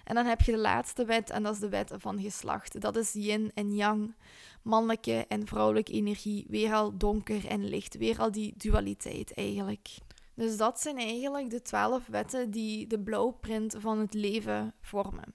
En 0.04 0.14
dan 0.14 0.26
heb 0.26 0.40
je 0.40 0.52
de 0.52 0.58
laatste 0.58 1.04
wet 1.04 1.30
en 1.30 1.42
dat 1.42 1.54
is 1.54 1.60
de 1.60 1.68
wet 1.68 1.92
van 1.96 2.20
geslacht. 2.20 2.80
Dat 2.80 2.96
is 2.96 3.12
yin 3.12 3.50
en 3.54 3.74
yang, 3.74 4.14
mannelijke 4.62 5.24
en 5.28 5.46
vrouwelijke 5.46 5.92
energie, 5.92 6.44
weer 6.48 6.72
al 6.72 6.96
donker 6.98 7.46
en 7.46 7.68
licht, 7.68 7.96
weer 7.96 8.18
al 8.18 8.30
die 8.30 8.54
dualiteit 8.56 9.34
eigenlijk. 9.34 9.88
Dus 10.34 10.56
dat 10.56 10.80
zijn 10.80 10.98
eigenlijk 10.98 11.50
de 11.50 11.62
twaalf 11.62 12.06
wetten 12.06 12.50
die 12.50 12.86
de 12.86 13.00
blauwprint 13.00 13.76
van 13.78 13.98
het 13.98 14.14
leven 14.14 14.74
vormen. 14.80 15.34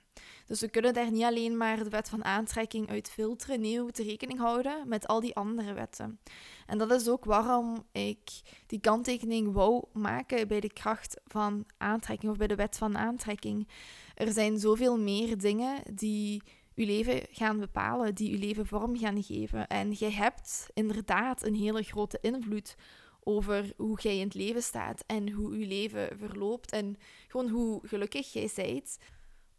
Dus 0.52 0.62
we 0.62 0.70
kunnen 0.70 0.94
daar 0.94 1.12
niet 1.12 1.24
alleen 1.24 1.58
maar 1.58 1.84
de 1.84 1.90
wet 1.90 2.10
van 2.10 2.24
aantrekking 2.24 2.90
uit 2.90 3.10
filteren, 3.10 3.62
nee, 3.62 3.78
we 3.78 3.84
moeten 3.84 4.06
rekening 4.06 4.40
houden 4.40 4.88
met 4.88 5.08
al 5.08 5.20
die 5.20 5.36
andere 5.36 5.74
wetten. 5.74 6.20
En 6.66 6.78
dat 6.78 6.92
is 6.92 7.08
ook 7.08 7.26
waarom 7.26 7.86
ik 7.92 8.20
die 8.68 8.80
kanttekening 8.80 9.54
wou 9.54 9.84
maken 9.94 10.48
bij 10.48 10.60
de 10.60 10.74
kracht 10.74 11.22
van 11.26 11.66
aantrekking 11.78 12.32
of 12.32 12.38
bij 12.38 12.48
de 12.48 12.56
wet 12.56 12.78
van 12.78 12.98
aantrekking. 12.98 13.68
Er 14.16 14.32
zijn 14.32 14.60
zoveel 14.60 15.00
meer 15.00 15.38
dingen 15.38 15.84
die 15.94 16.42
uw 16.76 16.86
leven 16.86 17.22
gaan 17.32 17.60
bepalen, 17.60 18.16
die 18.16 18.32
uw 18.32 18.40
leven 18.40 18.66
vorm 18.66 18.98
gaan 18.98 19.24
geven. 19.24 19.68
En 19.68 19.92
jij 19.92 20.12
hebt 20.12 20.70
inderdaad 20.74 21.46
een 21.46 21.56
hele 21.56 21.84
grote 21.84 22.18
invloed 22.22 22.76
over 23.24 23.74
hoe 23.78 24.00
jij 24.02 24.18
in 24.18 24.26
het 24.26 24.34
leven 24.34 24.64
staat 24.64 25.04
en 25.08 25.32
hoe 25.32 25.60
je 25.60 25.68
leven 25.68 26.18
verloopt 26.18 26.72
en 26.72 26.98
gewoon 27.28 27.50
hoe 27.50 27.80
gelukkig 27.88 28.34
jij 28.34 28.50
bent 28.56 28.98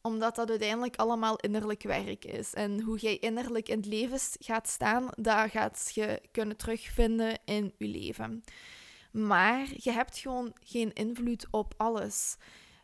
omdat 0.03 0.35
dat 0.35 0.51
uiteindelijk 0.51 0.97
allemaal 0.97 1.37
innerlijk 1.37 1.83
werk 1.83 2.25
is. 2.25 2.55
En 2.55 2.81
hoe 2.81 2.99
jij 2.99 3.19
innerlijk 3.19 3.69
in 3.69 3.77
het 3.77 3.87
leven 3.87 4.19
gaat 4.39 4.69
staan, 4.69 5.09
dat 5.17 5.51
gaat 5.51 5.91
je 5.95 6.21
kunnen 6.31 6.57
terugvinden 6.57 7.39
in 7.45 7.73
je 7.79 7.87
leven. 7.87 8.43
Maar 9.13 9.69
je 9.77 9.91
hebt 9.91 10.19
gewoon 10.19 10.53
geen 10.61 10.93
invloed 10.93 11.47
op 11.51 11.75
alles. 11.77 12.37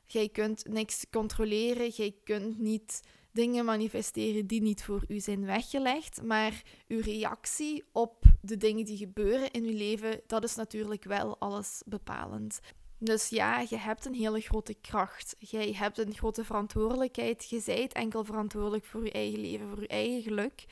Jij 0.06 0.28
kunt 0.28 0.68
niks 0.68 1.06
controleren, 1.10 1.88
jij 1.88 2.14
kunt 2.24 2.58
niet 2.58 3.02
dingen 3.32 3.64
manifesteren 3.64 4.46
die 4.46 4.62
niet 4.62 4.84
voor 4.84 5.04
u 5.08 5.20
zijn 5.20 5.44
weggelegd, 5.44 6.22
maar 6.22 6.62
uw 6.88 7.00
reactie 7.00 7.84
op 7.92 8.24
de 8.40 8.56
dingen 8.56 8.84
die 8.84 8.96
gebeuren 8.96 9.50
in 9.50 9.64
uw 9.64 9.76
leven, 9.76 10.20
dat 10.26 10.44
is 10.44 10.54
natuurlijk 10.54 11.04
wel 11.04 11.38
alles 11.38 11.82
bepalend. 11.86 12.60
Dus 12.98 13.28
ja, 13.28 13.60
je 13.68 13.76
hebt 13.76 14.04
een 14.04 14.14
hele 14.14 14.40
grote 14.40 14.74
kracht. 14.74 15.36
Jij 15.38 15.72
hebt 15.72 15.98
een 15.98 16.14
grote 16.14 16.44
verantwoordelijkheid. 16.44 17.48
Je 17.50 17.60
zijt 17.60 17.92
enkel 17.92 18.24
verantwoordelijk 18.24 18.84
voor 18.84 19.04
je 19.04 19.12
eigen 19.12 19.40
leven, 19.40 19.68
voor 19.68 19.80
je 19.80 19.88
eigen 19.88 20.22
geluk. 20.22 20.64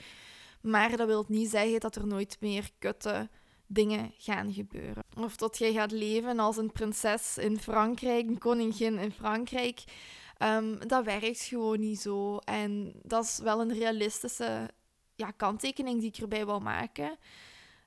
Maar 0.61 0.97
dat 0.97 1.07
wil 1.07 1.25
niet 1.29 1.51
zeggen 1.51 1.81
dat 1.81 1.97
er 1.97 2.07
nooit 2.07 2.37
meer 2.41 2.71
kutte 2.79 3.29
dingen 3.67 4.15
gaan 4.19 4.53
gebeuren. 4.53 5.05
Of 5.17 5.37
dat 5.37 5.59
jij 5.59 5.73
gaat 5.73 5.91
leven 5.91 6.39
als 6.39 6.57
een 6.57 6.73
prinses 6.73 7.39
in 7.39 7.59
Frankrijk, 7.59 8.27
een 8.27 8.39
koningin 8.39 8.99
in 8.99 9.13
Frankrijk. 9.13 9.85
Um, 10.43 10.89
dat 10.89 11.05
werkt 11.05 11.41
gewoon 11.41 11.81
niet 11.81 12.01
zo. 12.01 12.37
En 12.37 12.93
dat 13.03 13.25
is 13.25 13.39
wel 13.39 13.61
een 13.61 13.73
realistische 13.73 14.71
ja, 15.15 15.31
kanttekening 15.31 16.01
die 16.01 16.09
ik 16.09 16.17
erbij 16.17 16.47
wil 16.47 16.61
maken. 16.61 17.19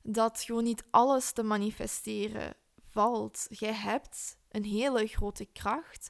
Dat 0.02 0.42
gewoon 0.42 0.64
niet 0.64 0.84
alles 0.90 1.32
te 1.32 1.44
manifesteren 1.44 2.54
valt. 3.00 3.48
Jij 3.50 3.74
hebt 3.74 4.38
een 4.52 4.64
hele 4.64 5.08
grote 5.08 5.46
kracht, 5.46 6.10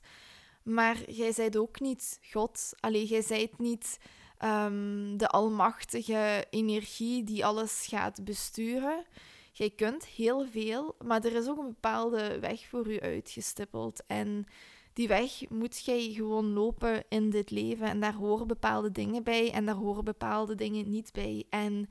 maar 0.63 1.11
jij 1.11 1.31
zijt 1.31 1.57
ook 1.57 1.79
niet 1.79 2.19
God. 2.31 2.73
Alleen 2.79 3.05
jij 3.05 3.21
zijt 3.21 3.57
niet 3.57 3.99
um, 4.43 5.17
de 5.17 5.27
almachtige 5.27 6.45
energie 6.49 7.23
die 7.23 7.45
alles 7.45 7.85
gaat 7.89 8.23
besturen. 8.23 9.05
Jij 9.51 9.69
kunt 9.69 10.05
heel 10.05 10.47
veel, 10.47 10.95
maar 11.05 11.25
er 11.25 11.35
is 11.35 11.47
ook 11.47 11.57
een 11.57 11.67
bepaalde 11.67 12.39
weg 12.39 12.67
voor 12.67 12.87
u 12.87 12.99
uitgestippeld. 12.99 14.03
En 14.07 14.45
die 14.93 15.07
weg 15.07 15.49
moet 15.49 15.85
jij 15.85 16.11
gewoon 16.11 16.53
lopen 16.53 17.03
in 17.09 17.29
dit 17.29 17.51
leven. 17.51 17.87
En 17.87 17.99
daar 17.99 18.13
horen 18.13 18.47
bepaalde 18.47 18.91
dingen 18.91 19.23
bij 19.23 19.51
en 19.51 19.65
daar 19.65 19.75
horen 19.75 20.03
bepaalde 20.03 20.55
dingen 20.55 20.89
niet 20.89 21.11
bij. 21.11 21.45
En 21.49 21.89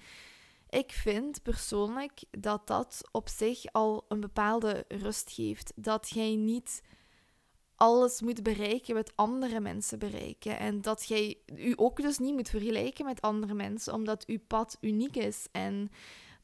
ik 0.68 0.92
vind 0.92 1.42
persoonlijk 1.42 2.20
dat 2.30 2.66
dat 2.66 3.00
op 3.10 3.28
zich 3.28 3.64
al 3.72 4.04
een 4.08 4.20
bepaalde 4.20 4.84
rust 4.88 5.30
geeft. 5.30 5.72
Dat 5.76 6.08
jij 6.08 6.34
niet 6.34 6.82
alles 7.78 8.20
moet 8.20 8.42
bereiken 8.42 8.94
wat 8.94 9.12
andere 9.14 9.60
mensen 9.60 9.98
bereiken. 9.98 10.58
En 10.58 10.80
dat 10.80 11.04
jij 11.04 11.38
u 11.56 11.72
ook 11.76 12.02
dus 12.02 12.18
niet 12.18 12.34
moet 12.34 12.48
vergelijken 12.48 13.04
met 13.04 13.20
andere 13.20 13.54
mensen, 13.54 13.94
omdat 13.94 14.26
uw 14.26 14.38
pad 14.46 14.76
uniek 14.80 15.16
is. 15.16 15.46
En 15.52 15.90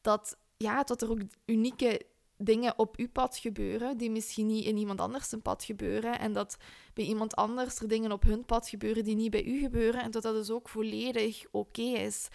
dat, 0.01 0.37
ja, 0.57 0.83
dat 0.83 1.01
er 1.01 1.09
ook 1.09 1.21
unieke 1.45 2.01
dingen 2.37 2.79
op 2.79 2.97
uw 2.97 3.09
pad 3.09 3.37
gebeuren 3.37 3.97
die 3.97 4.11
misschien 4.11 4.45
niet 4.45 4.65
in 4.65 4.77
iemand 4.77 4.99
anders 5.01 5.29
zijn 5.29 5.41
pad 5.41 5.63
gebeuren. 5.63 6.19
En 6.19 6.33
dat 6.33 6.57
bij 6.93 7.05
iemand 7.05 7.35
anders 7.35 7.79
er 7.79 7.87
dingen 7.87 8.11
op 8.11 8.23
hun 8.23 8.45
pad 8.45 8.69
gebeuren 8.69 9.03
die 9.03 9.15
niet 9.15 9.31
bij 9.31 9.45
u 9.45 9.59
gebeuren. 9.59 10.01
En 10.01 10.11
dat 10.11 10.23
dat 10.23 10.35
dus 10.35 10.51
ook 10.51 10.69
volledig 10.69 11.43
oké 11.51 11.81
is. 11.81 12.27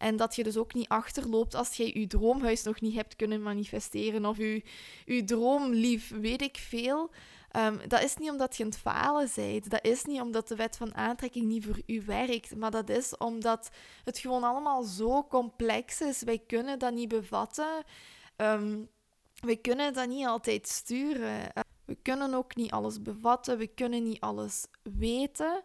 En 0.00 0.16
dat 0.16 0.36
je 0.36 0.42
dus 0.42 0.56
ook 0.56 0.74
niet 0.74 0.88
achterloopt 0.88 1.54
als 1.54 1.76
jij 1.76 1.90
je 1.94 2.06
droomhuis 2.06 2.62
nog 2.62 2.80
niet 2.80 2.94
hebt 2.94 3.16
kunnen 3.16 3.42
manifesteren. 3.42 4.26
Of 4.26 4.36
je, 4.36 4.62
je 5.04 5.24
droomlief, 5.24 6.10
weet 6.20 6.42
ik 6.42 6.56
veel. 6.56 7.10
Um, 7.56 7.80
dat 7.88 8.02
is 8.02 8.16
niet 8.16 8.30
omdat 8.30 8.56
je 8.56 8.64
aan 8.64 8.70
het 8.70 8.78
falen 8.78 9.28
bent. 9.34 9.70
Dat 9.70 9.84
is 9.84 10.04
niet 10.04 10.20
omdat 10.20 10.48
de 10.48 10.56
wet 10.56 10.76
van 10.76 10.94
aantrekking 10.94 11.46
niet 11.46 11.64
voor 11.64 11.80
u 11.86 12.02
werkt. 12.06 12.56
Maar 12.56 12.70
dat 12.70 12.88
is 12.88 13.16
omdat 13.16 13.70
het 14.04 14.18
gewoon 14.18 14.44
allemaal 14.44 14.82
zo 14.82 15.24
complex 15.24 16.00
is. 16.00 16.22
Wij 16.22 16.38
kunnen 16.46 16.78
dat 16.78 16.92
niet 16.92 17.08
bevatten. 17.08 17.84
Um, 18.36 18.88
we 19.40 19.56
kunnen 19.56 19.92
dat 19.92 20.08
niet 20.08 20.26
altijd 20.26 20.68
sturen. 20.68 21.52
We 21.84 21.98
kunnen 22.02 22.34
ook 22.34 22.56
niet 22.56 22.70
alles 22.70 23.02
bevatten. 23.02 23.58
We 23.58 23.66
kunnen 23.66 24.02
niet 24.02 24.20
alles 24.20 24.66
weten. 24.82 25.62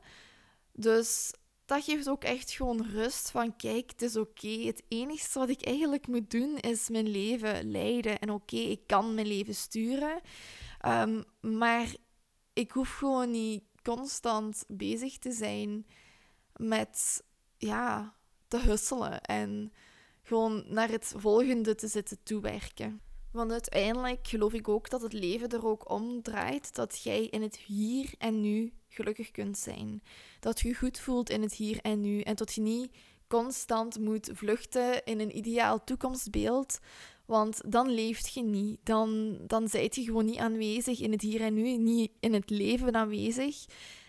Dus 0.73 1.33
dat 1.65 1.83
geeft 1.83 2.09
ook 2.09 2.23
echt 2.23 2.51
gewoon 2.51 2.85
rust 2.85 3.31
van 3.31 3.55
kijk, 3.55 3.89
het 3.89 4.01
is 4.01 4.15
oké. 4.15 4.47
Het 4.47 4.83
enige 4.87 5.39
wat 5.39 5.49
ik 5.49 5.61
eigenlijk 5.61 6.07
moet 6.07 6.31
doen 6.31 6.57
is 6.57 6.89
mijn 6.89 7.07
leven 7.07 7.71
leiden. 7.71 8.19
En 8.19 8.29
oké, 8.29 8.55
ik 8.55 8.81
kan 8.85 9.13
mijn 9.13 9.27
leven 9.27 9.55
sturen. 9.55 10.21
Ehm, 10.79 11.21
maar 11.41 11.95
ik 12.53 12.71
hoef 12.71 12.95
gewoon 12.95 13.31
niet 13.31 13.63
constant 13.83 14.63
bezig 14.67 15.17
te 15.17 15.31
zijn 15.31 15.85
met 16.55 17.23
ja, 17.57 18.15
te 18.47 18.59
husselen 18.59 19.21
en 19.21 19.73
gewoon 20.23 20.63
naar 20.67 20.89
het 20.89 21.13
volgende 21.17 21.75
te 21.75 21.87
zitten 21.87 22.17
toewerken. 22.23 23.01
Want 23.31 23.51
uiteindelijk 23.51 24.27
geloof 24.27 24.53
ik 24.53 24.67
ook 24.67 24.89
dat 24.89 25.01
het 25.01 25.13
leven 25.13 25.49
er 25.49 25.65
ook 25.65 25.89
om 25.89 26.21
draait 26.21 26.75
dat 26.75 27.03
jij 27.03 27.25
in 27.25 27.41
het 27.41 27.57
hier 27.57 28.13
en 28.17 28.41
nu 28.41 28.73
gelukkig 28.95 29.31
kunt 29.31 29.57
zijn. 29.57 30.03
Dat 30.39 30.59
je 30.59 30.67
je 30.67 30.75
goed 30.75 30.99
voelt 30.99 31.29
in 31.29 31.41
het 31.41 31.53
hier 31.53 31.79
en 31.81 32.01
nu 32.01 32.21
en 32.21 32.35
dat 32.35 32.53
je 32.53 32.61
niet 32.61 32.91
constant 33.27 33.99
moet 33.99 34.29
vluchten 34.33 35.03
in 35.03 35.19
een 35.19 35.37
ideaal 35.37 35.83
toekomstbeeld. 35.83 36.79
Want 37.25 37.61
dan 37.71 37.89
leeft 37.89 38.33
je 38.33 38.43
niet. 38.43 38.79
Dan, 38.83 39.37
dan 39.47 39.67
zijt 39.67 39.95
je 39.95 40.03
gewoon 40.03 40.25
niet 40.25 40.37
aanwezig 40.37 40.99
in 40.99 41.11
het 41.11 41.21
hier 41.21 41.41
en 41.41 41.53
nu, 41.53 41.77
niet 41.77 42.11
in 42.19 42.33
het 42.33 42.49
leven 42.49 42.95
aanwezig. 42.95 43.65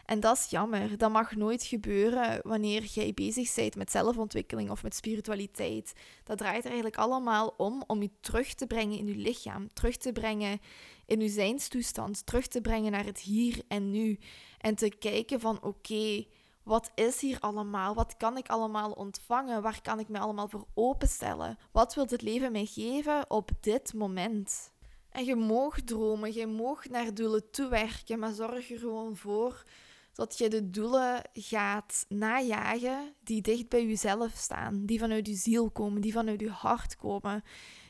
En 0.07 0.21
dat 0.21 0.37
is 0.37 0.50
jammer. 0.50 0.99
Dat 0.99 1.11
mag 1.11 1.37
nooit 1.37 1.62
gebeuren 1.62 2.40
wanneer 2.43 2.85
jij 2.85 3.14
bezig 3.14 3.55
bent 3.55 3.76
met 3.76 3.90
zelfontwikkeling 3.90 4.71
of 4.71 4.83
met 4.83 4.95
spiritualiteit. 4.95 5.93
Dat 6.25 6.38
draait 6.38 6.62
er 6.62 6.71
eigenlijk 6.71 6.97
allemaal 6.97 7.55
om 7.57 7.85
om 7.87 8.02
je 8.02 8.11
terug 8.21 8.55
te 8.55 8.66
brengen 8.66 8.99
in 8.99 9.07
je 9.07 9.16
lichaam, 9.16 9.73
terug 9.73 9.97
te 9.97 10.12
brengen 10.12 10.61
in 11.07 11.21
je 11.21 11.29
zijnstoestand, 11.29 12.27
terug 12.27 12.47
te 12.47 12.61
brengen 12.61 12.93
naar 12.93 13.05
het 13.05 13.19
hier 13.19 13.63
en 13.69 13.91
nu. 13.91 14.19
En 14.59 14.75
te 14.75 14.89
kijken 14.89 15.41
van 15.41 15.63
oké, 15.63 16.25
wat 16.63 16.91
is 16.95 17.21
hier 17.21 17.41
allemaal? 17.41 17.95
Wat 17.95 18.17
kan 18.17 18.37
ik 18.37 18.49
allemaal 18.49 18.91
ontvangen? 18.91 19.63
Waar 19.63 19.81
kan 19.83 19.99
ik 19.99 20.09
me 20.09 20.19
allemaal 20.19 20.49
voor 20.49 20.67
openstellen? 20.75 21.59
Wat 21.73 21.95
wil 21.95 22.07
het 22.07 22.23
leven 22.23 22.53
mij 22.53 22.67
geven 22.67 23.31
op 23.31 23.51
dit 23.61 23.95
moment? 23.95 24.71
En 25.11 25.25
je 25.25 25.37
mag 25.37 25.81
dromen, 25.81 26.35
je 26.35 26.47
mag 26.47 26.89
naar 26.89 27.15
doelen 27.15 27.51
toewerken, 27.51 28.19
maar 28.19 28.33
zorg 28.33 28.71
er 28.71 28.79
gewoon 28.79 29.17
voor 29.17 29.65
dat 30.13 30.39
je 30.39 30.49
de 30.49 30.71
doelen 30.71 31.23
gaat 31.33 32.05
najagen 32.09 33.15
die 33.25 33.43
dicht 33.43 33.69
bij 33.69 33.87
jezelf 33.87 34.33
staan, 34.35 34.87
die 34.87 34.99
vanuit 34.99 35.27
je 35.27 35.35
ziel 35.35 35.71
komen, 35.71 36.01
die 36.01 36.13
vanuit 36.13 36.41
je 36.41 36.51
hart 36.51 36.97
komen, 36.97 37.43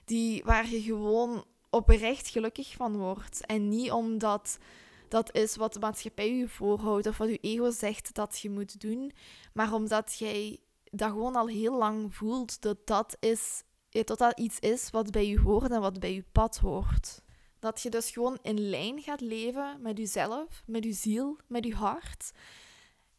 die 0.05 0.45
waar 0.45 0.69
je 0.69 0.83
gewoon 0.83 1.45
oprecht 1.77 2.29
gelukkig 2.29 2.73
van 2.73 2.97
wordt 2.97 3.47
en 3.47 3.69
niet 3.69 3.91
omdat 3.91 4.59
dat 5.09 5.35
is 5.35 5.57
wat 5.57 5.73
de 5.73 5.79
maatschappij 5.79 6.37
je 6.37 6.49
voorhoudt 6.49 7.07
of 7.07 7.19
wat 7.19 7.29
je 7.29 7.39
ego 7.41 7.71
zegt 7.71 8.15
dat 8.15 8.39
je 8.39 8.51
moet 8.51 8.81
doen, 8.81 9.13
maar 9.53 9.73
omdat 9.73 10.19
jij 10.19 10.59
dat 10.91 11.11
gewoon 11.11 11.37
al 11.37 11.49
heel 11.49 11.77
lang 11.77 12.15
voelt 12.15 12.63
dat 12.63 12.87
dat, 12.87 13.17
is, 13.21 13.63
dat 13.91 14.19
dat 14.19 14.39
iets 14.39 14.59
is 14.59 14.91
wat 14.91 15.11
bij 15.11 15.27
je 15.27 15.41
hoort 15.41 15.71
en 15.71 15.81
wat 15.81 16.01
bij 16.01 16.15
je 16.15 16.25
pad 16.33 16.57
hoort. 16.57 17.21
Dat 17.59 17.83
je 17.83 17.91
dus 17.91 18.11
gewoon 18.11 18.39
in 18.43 18.69
lijn 18.69 19.01
gaat 19.01 19.21
leven 19.21 19.79
met 19.83 19.99
jezelf, 19.99 20.63
met 20.67 20.85
je 20.85 20.93
ziel, 20.93 21.37
met 21.47 21.65
je 21.65 21.75
hart. 21.75 22.33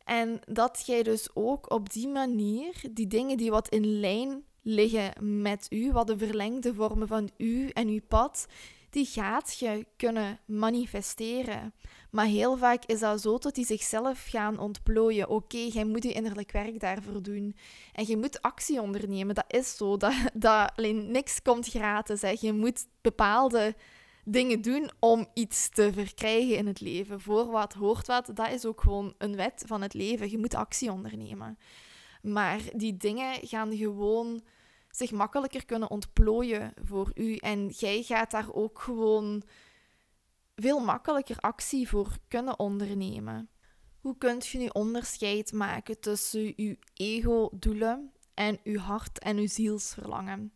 En 0.04 0.40
dat 0.46 0.84
jij 0.86 1.04
dus 1.04 1.30
ook 1.34 1.72
op 1.72 1.90
die 1.90 2.08
manier 2.08 2.82
die 2.92 3.08
dingen 3.08 3.38
die 3.38 3.52
wat 3.52 3.70
in 3.70 4.00
lijn 4.00 4.44
liggen 4.68 5.42
met 5.42 5.68
u, 5.70 5.92
wat 5.92 6.08
de 6.08 6.18
verlengde 6.18 6.74
vormen 6.74 7.08
van 7.08 7.30
u 7.38 7.70
en 7.70 7.88
uw 7.88 8.02
pad, 8.08 8.48
die 8.90 9.06
gaat 9.06 9.58
je 9.60 9.86
kunnen 9.98 10.40
manifesteren. 10.46 11.74
Maar 12.12 12.26
heel 12.26 12.58
vaak 12.58 12.86
is 12.86 13.00
dat 13.00 13.22
zo 13.22 13.38
dat 13.38 13.56
die 13.56 13.66
zichzelf 13.66 14.26
gaan 14.30 14.60
ontplooien. 14.60 15.30
Oké, 15.30 15.58
jij 15.58 15.86
moet 15.86 16.04
je 16.04 16.12
innerlijk 16.12 16.52
werk 16.52 16.80
daarvoor 16.80 17.22
doen. 17.22 17.56
En 17.94 18.08
je 18.08 18.18
moet 18.18 18.42
actie 18.42 18.82
ondernemen. 18.82 19.36
Dat 19.36 19.46
is 19.48 19.78
zo. 19.78 19.98
Dat, 19.98 20.14
dat 20.34 20.72
alleen 20.76 21.12
niks 21.12 21.42
komt 21.42 21.68
gratis. 21.68 22.22
Hè. 22.22 22.36
Je 22.40 22.54
moet 22.54 22.88
bepaalde 23.02 23.76
dingen 24.24 24.62
doen 24.62 24.90
om 25.00 25.28
iets 25.34 25.70
te 25.70 25.94
verkrijgen 25.94 26.58
in 26.58 26.68
het 26.68 26.82
leven. 26.82 27.22
Voor 27.22 27.46
wat 27.46 27.74
hoort 27.74 28.08
wat. 28.08 28.30
Dat 28.34 28.52
is 28.52 28.66
ook 28.66 28.82
gewoon 28.82 29.14
een 29.18 29.36
wet 29.36 29.64
van 29.66 29.82
het 29.82 29.94
leven. 29.94 30.32
Je 30.32 30.38
moet 30.38 30.56
actie 30.56 30.92
ondernemen. 30.92 31.58
Maar 32.22 32.60
die 32.76 32.98
dingen 32.98 33.48
gaan 33.48 33.78
gewoon 33.78 34.42
zich 34.90 35.12
makkelijker 35.12 35.66
kunnen 35.66 35.90
ontplooien 35.90 36.74
voor 36.84 37.12
u. 37.14 37.36
En 37.36 37.68
jij 37.68 38.04
gaat 38.04 38.32
daar 38.32 38.54
ook 38.54 38.80
gewoon 38.80 39.44
veel 40.56 40.80
makkelijker 40.80 41.38
actie 41.38 41.90
voor 41.90 42.18
kunnen 42.28 42.60
ondernemen. 42.60 43.50
Hoe 44.00 44.18
kunt 44.18 44.48
je 44.48 44.58
nu 44.58 44.68
onderscheid 44.68 45.54
maken 45.54 46.00
tussen 46.00 46.54
uw 46.56 46.76
ego-doelen 46.94 48.12
en 48.34 48.60
uw 48.64 48.78
hart- 48.78 49.20
en 49.20 49.38
uw 49.38 49.48
zielsverlangen? 49.48 50.54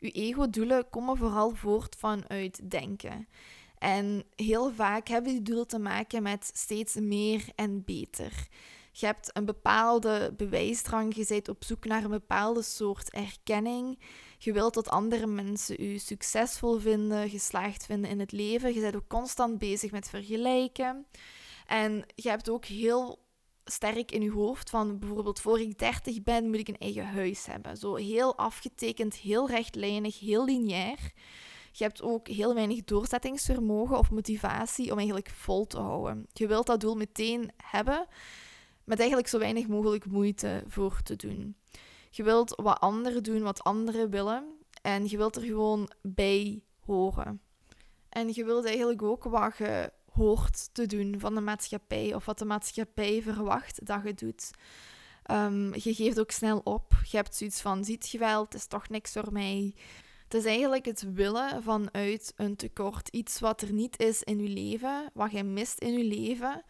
Uw 0.00 0.10
ego-doelen 0.12 0.90
komen 0.90 1.16
vooral 1.16 1.54
voort 1.54 1.96
vanuit 1.96 2.70
denken. 2.70 3.28
En 3.78 4.24
heel 4.36 4.72
vaak 4.72 5.08
hebben 5.08 5.32
die 5.32 5.42
doelen 5.42 5.66
te 5.66 5.78
maken 5.78 6.22
met 6.22 6.50
steeds 6.54 6.94
meer 6.94 7.44
en 7.54 7.84
beter. 7.84 8.48
Je 8.98 9.06
hebt 9.06 9.30
een 9.32 9.44
bepaalde 9.44 10.34
bewijsdrang, 10.36 11.14
je 11.14 11.24
bent 11.28 11.48
op 11.48 11.64
zoek 11.64 11.84
naar 11.84 12.04
een 12.04 12.10
bepaalde 12.10 12.62
soort 12.62 13.10
erkenning. 13.10 13.98
Je 14.38 14.52
wilt 14.52 14.74
dat 14.74 14.88
andere 14.88 15.26
mensen 15.26 15.90
je 15.90 15.98
succesvol 15.98 16.78
vinden, 16.78 17.30
geslaagd 17.30 17.86
vinden 17.86 18.10
in 18.10 18.20
het 18.20 18.32
leven. 18.32 18.74
Je 18.74 18.80
bent 18.80 18.96
ook 18.96 19.08
constant 19.08 19.58
bezig 19.58 19.90
met 19.90 20.08
vergelijken. 20.08 21.06
En 21.66 22.04
je 22.14 22.28
hebt 22.28 22.48
ook 22.48 22.64
heel 22.64 23.18
sterk 23.64 24.12
in 24.12 24.22
je 24.22 24.30
hoofd 24.30 24.70
van 24.70 24.98
bijvoorbeeld 24.98 25.40
voor 25.40 25.60
ik 25.60 25.78
30 25.78 26.22
ben 26.22 26.50
moet 26.50 26.58
ik 26.58 26.68
een 26.68 26.78
eigen 26.78 27.06
huis 27.06 27.46
hebben. 27.46 27.76
Zo 27.76 27.94
heel 27.94 28.36
afgetekend, 28.36 29.14
heel 29.14 29.48
rechtlijnig, 29.48 30.20
heel 30.20 30.44
lineair. 30.44 31.12
Je 31.72 31.84
hebt 31.84 32.02
ook 32.02 32.28
heel 32.28 32.54
weinig 32.54 32.84
doorzettingsvermogen 32.84 33.98
of 33.98 34.10
motivatie 34.10 34.90
om 34.90 34.96
eigenlijk 34.96 35.30
vol 35.30 35.66
te 35.66 35.78
houden. 35.78 36.26
Je 36.32 36.46
wilt 36.46 36.66
dat 36.66 36.80
doel 36.80 36.94
meteen 36.94 37.50
hebben, 37.56 38.06
met 38.86 38.98
eigenlijk 38.98 39.28
zo 39.28 39.38
weinig 39.38 39.66
mogelijk 39.66 40.06
moeite 40.06 40.62
voor 40.66 41.02
te 41.02 41.16
doen. 41.16 41.56
Je 42.10 42.22
wilt 42.22 42.60
wat 42.62 42.80
anderen 42.80 43.22
doen, 43.22 43.42
wat 43.42 43.64
anderen 43.64 44.10
willen. 44.10 44.44
En 44.82 45.08
je 45.08 45.16
wilt 45.16 45.36
er 45.36 45.42
gewoon 45.42 45.90
bij 46.02 46.62
horen. 46.80 47.40
En 48.08 48.28
je 48.32 48.44
wilt 48.44 48.64
eigenlijk 48.64 49.02
ook 49.02 49.24
wat 49.24 49.56
je 49.56 49.92
hoort 50.12 50.68
te 50.74 50.86
doen 50.86 51.14
van 51.18 51.34
de 51.34 51.40
maatschappij 51.40 52.14
of 52.14 52.24
wat 52.24 52.38
de 52.38 52.44
maatschappij 52.44 53.22
verwacht 53.22 53.86
dat 53.86 54.00
je 54.04 54.14
doet. 54.14 54.50
Um, 55.30 55.74
je 55.74 55.94
geeft 55.94 56.20
ook 56.20 56.30
snel 56.30 56.60
op. 56.64 56.92
Je 57.10 57.16
hebt 57.16 57.34
zoiets 57.34 57.60
van: 57.60 57.84
ziet 57.84 58.08
je 58.08 58.18
wel, 58.18 58.44
het 58.44 58.54
is 58.54 58.66
toch 58.66 58.88
niks 58.88 59.12
voor 59.12 59.32
mij. 59.32 59.74
Het 60.24 60.34
is 60.34 60.44
eigenlijk 60.44 60.84
het 60.84 61.12
willen 61.12 61.62
vanuit 61.62 62.32
een 62.36 62.56
tekort. 62.56 63.08
Iets 63.08 63.40
wat 63.40 63.62
er 63.62 63.72
niet 63.72 63.98
is 63.98 64.22
in 64.22 64.42
je 64.42 64.48
leven, 64.48 65.10
wat 65.14 65.30
je 65.30 65.44
mist 65.44 65.78
in 65.78 65.92
je 65.92 66.04
leven. 66.04 66.64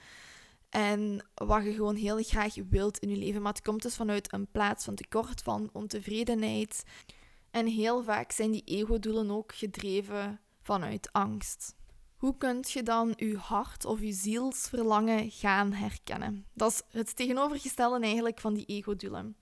En 0.76 1.26
wat 1.34 1.64
je 1.64 1.72
gewoon 1.72 1.94
heel 1.94 2.22
graag 2.22 2.54
wilt 2.70 2.98
in 2.98 3.08
je 3.08 3.16
leven. 3.16 3.42
Maar 3.42 3.52
het 3.52 3.62
komt 3.62 3.82
dus 3.82 3.96
vanuit 3.96 4.32
een 4.32 4.46
plaats 4.50 4.84
van 4.84 4.94
tekort, 4.94 5.42
van 5.42 5.70
ontevredenheid. 5.72 6.84
En 7.50 7.66
heel 7.66 8.02
vaak 8.02 8.32
zijn 8.32 8.50
die 8.50 8.62
ego-doelen 8.64 9.30
ook 9.30 9.54
gedreven 9.54 10.40
vanuit 10.62 11.12
angst. 11.12 11.74
Hoe 12.16 12.36
kun 12.36 12.64
je 12.68 12.82
dan 12.82 13.12
je 13.16 13.36
hart 13.36 13.84
of 13.84 14.00
je 14.00 14.12
zielsverlangen 14.12 15.30
gaan 15.30 15.72
herkennen? 15.72 16.46
Dat 16.54 16.72
is 16.72 16.82
het 17.00 17.16
tegenovergestelde 17.16 18.04
eigenlijk 18.04 18.40
van 18.40 18.54
die 18.54 18.66
ego-doelen. 18.66 19.36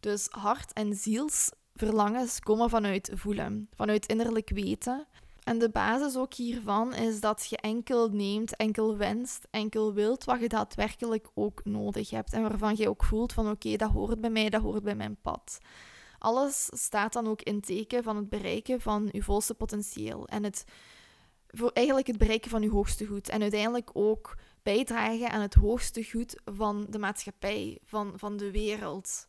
Dus 0.00 0.26
hart- 0.30 0.72
en 0.72 0.94
zielsverlangens 0.94 2.40
komen 2.40 2.70
vanuit 2.70 3.10
voelen, 3.14 3.68
vanuit 3.74 4.06
innerlijk 4.06 4.50
weten. 4.50 5.06
En 5.44 5.58
de 5.58 5.70
basis 5.70 6.16
ook 6.16 6.34
hiervan 6.34 6.94
is 6.94 7.20
dat 7.20 7.46
je 7.48 7.56
enkel 7.56 8.08
neemt, 8.08 8.56
enkel 8.56 8.96
wenst, 8.96 9.46
enkel 9.50 9.94
wilt 9.94 10.24
wat 10.24 10.40
je 10.40 10.48
daadwerkelijk 10.48 11.28
ook 11.34 11.64
nodig 11.64 12.10
hebt. 12.10 12.32
En 12.32 12.42
waarvan 12.42 12.76
je 12.76 12.88
ook 12.88 13.04
voelt 13.04 13.32
van 13.32 13.50
oké, 13.50 13.76
dat 13.76 13.90
hoort 13.90 14.20
bij 14.20 14.30
mij, 14.30 14.50
dat 14.50 14.62
hoort 14.62 14.82
bij 14.82 14.94
mijn 14.94 15.16
pad. 15.22 15.58
Alles 16.18 16.68
staat 16.72 17.12
dan 17.12 17.28
ook 17.28 17.42
in 17.42 17.60
teken 17.60 18.02
van 18.02 18.16
het 18.16 18.28
bereiken 18.28 18.80
van 18.80 19.08
je 19.12 19.22
volste 19.22 19.54
potentieel. 19.54 20.26
En 20.28 20.44
het, 20.44 20.64
voor 21.46 21.70
eigenlijk 21.70 22.06
het 22.06 22.18
bereiken 22.18 22.50
van 22.50 22.62
je 22.62 22.70
hoogste 22.70 23.06
goed. 23.06 23.28
En 23.28 23.42
uiteindelijk 23.42 23.90
ook 23.92 24.36
bijdragen 24.62 25.30
aan 25.30 25.40
het 25.40 25.54
hoogste 25.54 26.04
goed 26.04 26.40
van 26.44 26.86
de 26.90 26.98
maatschappij, 26.98 27.78
van, 27.84 28.12
van 28.16 28.36
de 28.36 28.50
wereld 28.50 29.28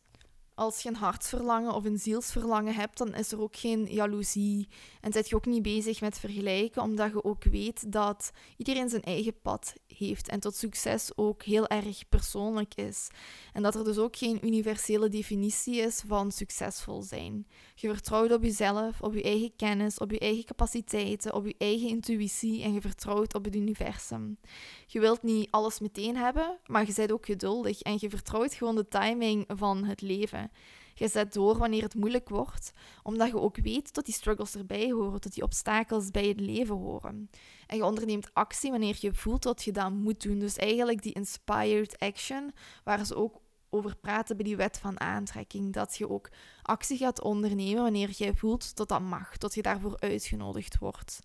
als 0.62 0.82
je 0.82 0.88
een 0.88 0.96
hartsverlangen 0.96 1.74
of 1.74 1.84
een 1.84 1.98
zielsverlangen 1.98 2.74
hebt, 2.74 2.98
dan 2.98 3.14
is 3.14 3.32
er 3.32 3.40
ook 3.40 3.56
geen 3.56 3.86
jaloezie. 3.90 4.68
En 5.00 5.12
zit 5.12 5.28
je 5.28 5.34
ook 5.36 5.46
niet 5.46 5.62
bezig 5.62 6.00
met 6.00 6.18
vergelijken, 6.18 6.82
omdat 6.82 7.12
je 7.12 7.24
ook 7.24 7.44
weet 7.44 7.92
dat 7.92 8.32
iedereen 8.56 8.88
zijn 8.88 9.02
eigen 9.02 9.40
pad 9.40 9.74
heeft 9.86 10.28
en 10.28 10.40
tot 10.40 10.54
succes 10.54 11.10
ook 11.16 11.42
heel 11.42 11.66
erg 11.66 12.08
persoonlijk 12.08 12.74
is. 12.74 13.08
En 13.52 13.62
dat 13.62 13.74
er 13.74 13.84
dus 13.84 13.98
ook 13.98 14.16
geen 14.16 14.46
universele 14.46 15.08
definitie 15.08 15.76
is 15.76 16.02
van 16.06 16.32
succesvol 16.32 17.02
zijn. 17.02 17.46
Je 17.74 17.88
vertrouwt 17.88 18.32
op 18.32 18.42
jezelf, 18.42 19.00
op 19.00 19.14
je 19.14 19.22
eigen 19.22 19.56
kennis, 19.56 19.98
op 19.98 20.10
je 20.10 20.18
eigen 20.18 20.44
capaciteiten, 20.44 21.34
op 21.34 21.46
je 21.46 21.54
eigen 21.58 21.88
intuïtie 21.88 22.62
en 22.62 22.72
je 22.72 22.80
vertrouwt 22.80 23.34
op 23.34 23.44
het 23.44 23.56
universum. 23.56 24.38
Je 24.86 25.00
wilt 25.00 25.22
niet 25.22 25.50
alles 25.50 25.80
meteen 25.80 26.16
hebben, 26.16 26.58
maar 26.66 26.86
je 26.86 26.92
bent 26.94 27.12
ook 27.12 27.26
geduldig 27.26 27.80
en 27.80 27.96
je 27.98 28.10
vertrouwt 28.10 28.54
gewoon 28.54 28.76
de 28.76 28.88
timing 28.88 29.44
van 29.48 29.84
het 29.84 30.00
leven. 30.00 30.50
Je 30.94 31.08
zet 31.08 31.32
door 31.32 31.58
wanneer 31.58 31.82
het 31.82 31.94
moeilijk 31.94 32.28
wordt, 32.28 32.72
omdat 33.02 33.28
je 33.28 33.40
ook 33.40 33.56
weet 33.56 33.94
dat 33.94 34.04
die 34.04 34.14
struggles 34.14 34.54
erbij 34.54 34.90
horen, 34.90 35.20
dat 35.20 35.32
die 35.32 35.42
obstakels 35.42 36.10
bij 36.10 36.26
het 36.26 36.40
leven 36.40 36.76
horen. 36.76 37.30
En 37.66 37.76
je 37.76 37.84
onderneemt 37.84 38.34
actie 38.34 38.70
wanneer 38.70 38.96
je 39.00 39.14
voelt 39.14 39.42
dat 39.42 39.62
je 39.62 39.72
dat 39.72 39.92
moet 39.92 40.22
doen. 40.22 40.38
Dus 40.38 40.56
eigenlijk 40.56 41.02
die 41.02 41.12
inspired 41.12 41.98
action, 41.98 42.52
waar 42.84 43.06
ze 43.06 43.14
ook 43.14 43.40
over 43.70 43.96
praten 43.96 44.36
bij 44.36 44.44
die 44.44 44.56
wet 44.56 44.78
van 44.78 45.00
aantrekking. 45.00 45.72
Dat 45.72 45.96
je 45.96 46.08
ook 46.08 46.28
actie 46.62 46.96
gaat 46.96 47.22
ondernemen 47.22 47.82
wanneer 47.82 48.10
je 48.16 48.36
voelt 48.36 48.76
dat 48.76 48.88
dat 48.88 49.00
mag, 49.00 49.38
dat 49.38 49.54
je 49.54 49.62
daarvoor 49.62 49.96
uitgenodigd 49.98 50.78
wordt. 50.78 51.20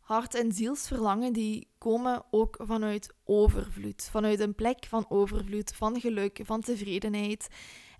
Hart- 0.00 0.34
en 0.34 0.52
zielsverlangen 0.52 1.32
die 1.32 1.68
komen 1.78 2.24
ook 2.30 2.56
vanuit 2.62 3.14
overvloed. 3.24 4.08
Vanuit 4.10 4.40
een 4.40 4.54
plek 4.54 4.86
van 4.88 5.06
overvloed, 5.08 5.74
van 5.74 6.00
geluk, 6.00 6.40
van 6.42 6.60
tevredenheid. 6.60 7.48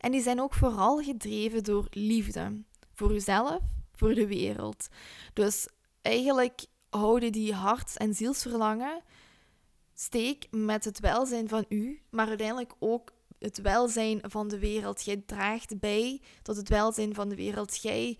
En 0.00 0.10
die 0.10 0.22
zijn 0.22 0.40
ook 0.40 0.54
vooral 0.54 1.02
gedreven 1.02 1.64
door 1.64 1.86
liefde. 1.90 2.62
Voor 2.94 3.12
jezelf, 3.12 3.58
voor 3.92 4.14
de 4.14 4.26
wereld. 4.26 4.88
Dus 5.32 5.68
eigenlijk 6.02 6.66
houden 6.90 7.32
die 7.32 7.54
hart- 7.54 7.96
en 7.96 8.14
zielsverlangen 8.14 9.02
steek 9.94 10.46
met 10.50 10.84
het 10.84 11.00
welzijn 11.00 11.48
van 11.48 11.64
u, 11.68 12.02
maar 12.10 12.28
uiteindelijk 12.28 12.72
ook 12.78 13.12
het 13.38 13.60
welzijn 13.60 14.20
van 14.22 14.48
de 14.48 14.58
wereld. 14.58 15.04
Jij 15.04 15.22
draagt 15.26 15.78
bij 15.80 16.20
tot 16.42 16.56
het 16.56 16.68
welzijn 16.68 17.14
van 17.14 17.28
de 17.28 17.36
wereld. 17.36 17.82
Jij 17.82 18.18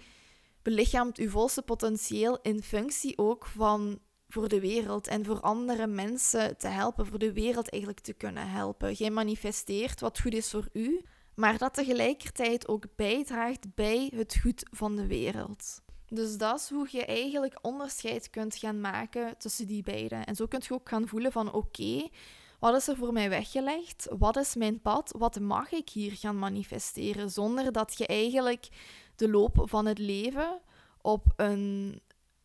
belichaamt 0.63 1.19
uw 1.19 1.31
volste 1.31 1.63
potentieel 1.63 2.39
in 2.43 2.63
functie 2.63 3.19
ook 3.19 3.47
van 3.47 3.99
voor 4.29 4.49
de 4.49 4.61
wereld 4.61 5.07
en 5.07 5.25
voor 5.25 5.41
andere 5.41 5.87
mensen 5.87 6.57
te 6.57 6.69
helpen, 6.69 7.07
voor 7.07 7.19
de 7.19 7.33
wereld 7.33 7.71
eigenlijk 7.71 8.03
te 8.03 8.13
kunnen 8.13 8.51
helpen. 8.51 8.93
Jij 8.93 9.11
manifesteert 9.11 10.01
wat 10.01 10.21
goed 10.21 10.35
is 10.35 10.51
voor 10.51 10.69
u, 10.73 11.05
maar 11.41 11.59
dat 11.59 11.75
tegelijkertijd 11.75 12.69
ook 12.69 12.85
bijdraagt 12.97 13.75
bij 13.75 14.13
het 14.15 14.39
goed 14.43 14.67
van 14.71 14.97
de 14.97 15.07
wereld. 15.07 15.81
Dus 16.09 16.37
dat 16.37 16.61
is 16.61 16.69
hoe 16.69 16.89
je 16.91 17.05
eigenlijk 17.05 17.59
onderscheid 17.63 18.31
kunt 18.31 18.57
gaan 18.57 18.81
maken 18.81 19.35
tussen 19.39 19.67
die 19.67 19.83
beide. 19.83 20.15
En 20.15 20.37
zo 20.37 20.47
kunt 20.47 20.67
je 20.67 20.75
ook 20.75 20.89
gaan 20.89 21.09
voelen 21.09 21.33
van 21.33 21.53
oké, 21.53 22.09
wat 22.59 22.77
is 22.77 22.89
er 22.89 22.97
voor 22.97 23.13
mij 23.13 23.29
weggelegd? 23.29 24.09
Wat 24.19 24.37
is 24.37 24.55
mijn 24.55 24.81
pad? 24.81 25.15
Wat 25.19 25.41
mag 25.41 25.73
ik 25.73 25.89
hier 25.89 26.13
gaan 26.13 26.39
manifesteren? 26.39 27.31
Zonder 27.31 27.73
dat 27.73 27.99
je 27.99 28.07
eigenlijk 28.07 28.69
de 29.17 29.29
loop 29.29 29.63
van 29.65 29.87
het 29.87 29.99
leven 29.99 30.61
op 31.03 31.27
een 31.37 32.01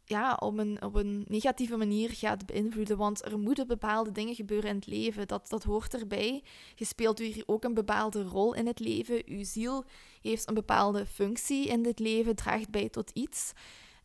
ja, 0.05 0.33
op 0.39 0.57
een, 0.57 0.81
op 0.81 0.95
een 0.95 1.25
negatieve 1.27 1.77
manier 1.77 2.09
gaat 2.09 2.45
beïnvloeden. 2.45 2.97
Want 2.97 3.25
er 3.25 3.39
moeten 3.39 3.67
bepaalde 3.67 4.11
dingen 4.11 4.35
gebeuren 4.35 4.69
in 4.69 4.75
het 4.75 4.87
leven. 4.87 5.27
Dat, 5.27 5.49
dat 5.49 5.63
hoort 5.63 5.93
erbij. 5.93 6.43
Je 6.75 6.85
speelt 6.85 7.19
hier 7.19 7.43
ook 7.45 7.63
een 7.63 7.73
bepaalde 7.73 8.23
rol 8.23 8.53
in 8.53 8.67
het 8.67 8.79
leven. 8.79 9.21
Je 9.37 9.43
ziel 9.43 9.83
heeft 10.21 10.47
een 10.47 10.53
bepaalde 10.53 11.05
functie 11.05 11.67
in 11.67 11.83
dit 11.83 11.99
leven, 11.99 12.35
draagt 12.35 12.69
bij 12.69 12.89
tot 12.89 13.09
iets. 13.09 13.53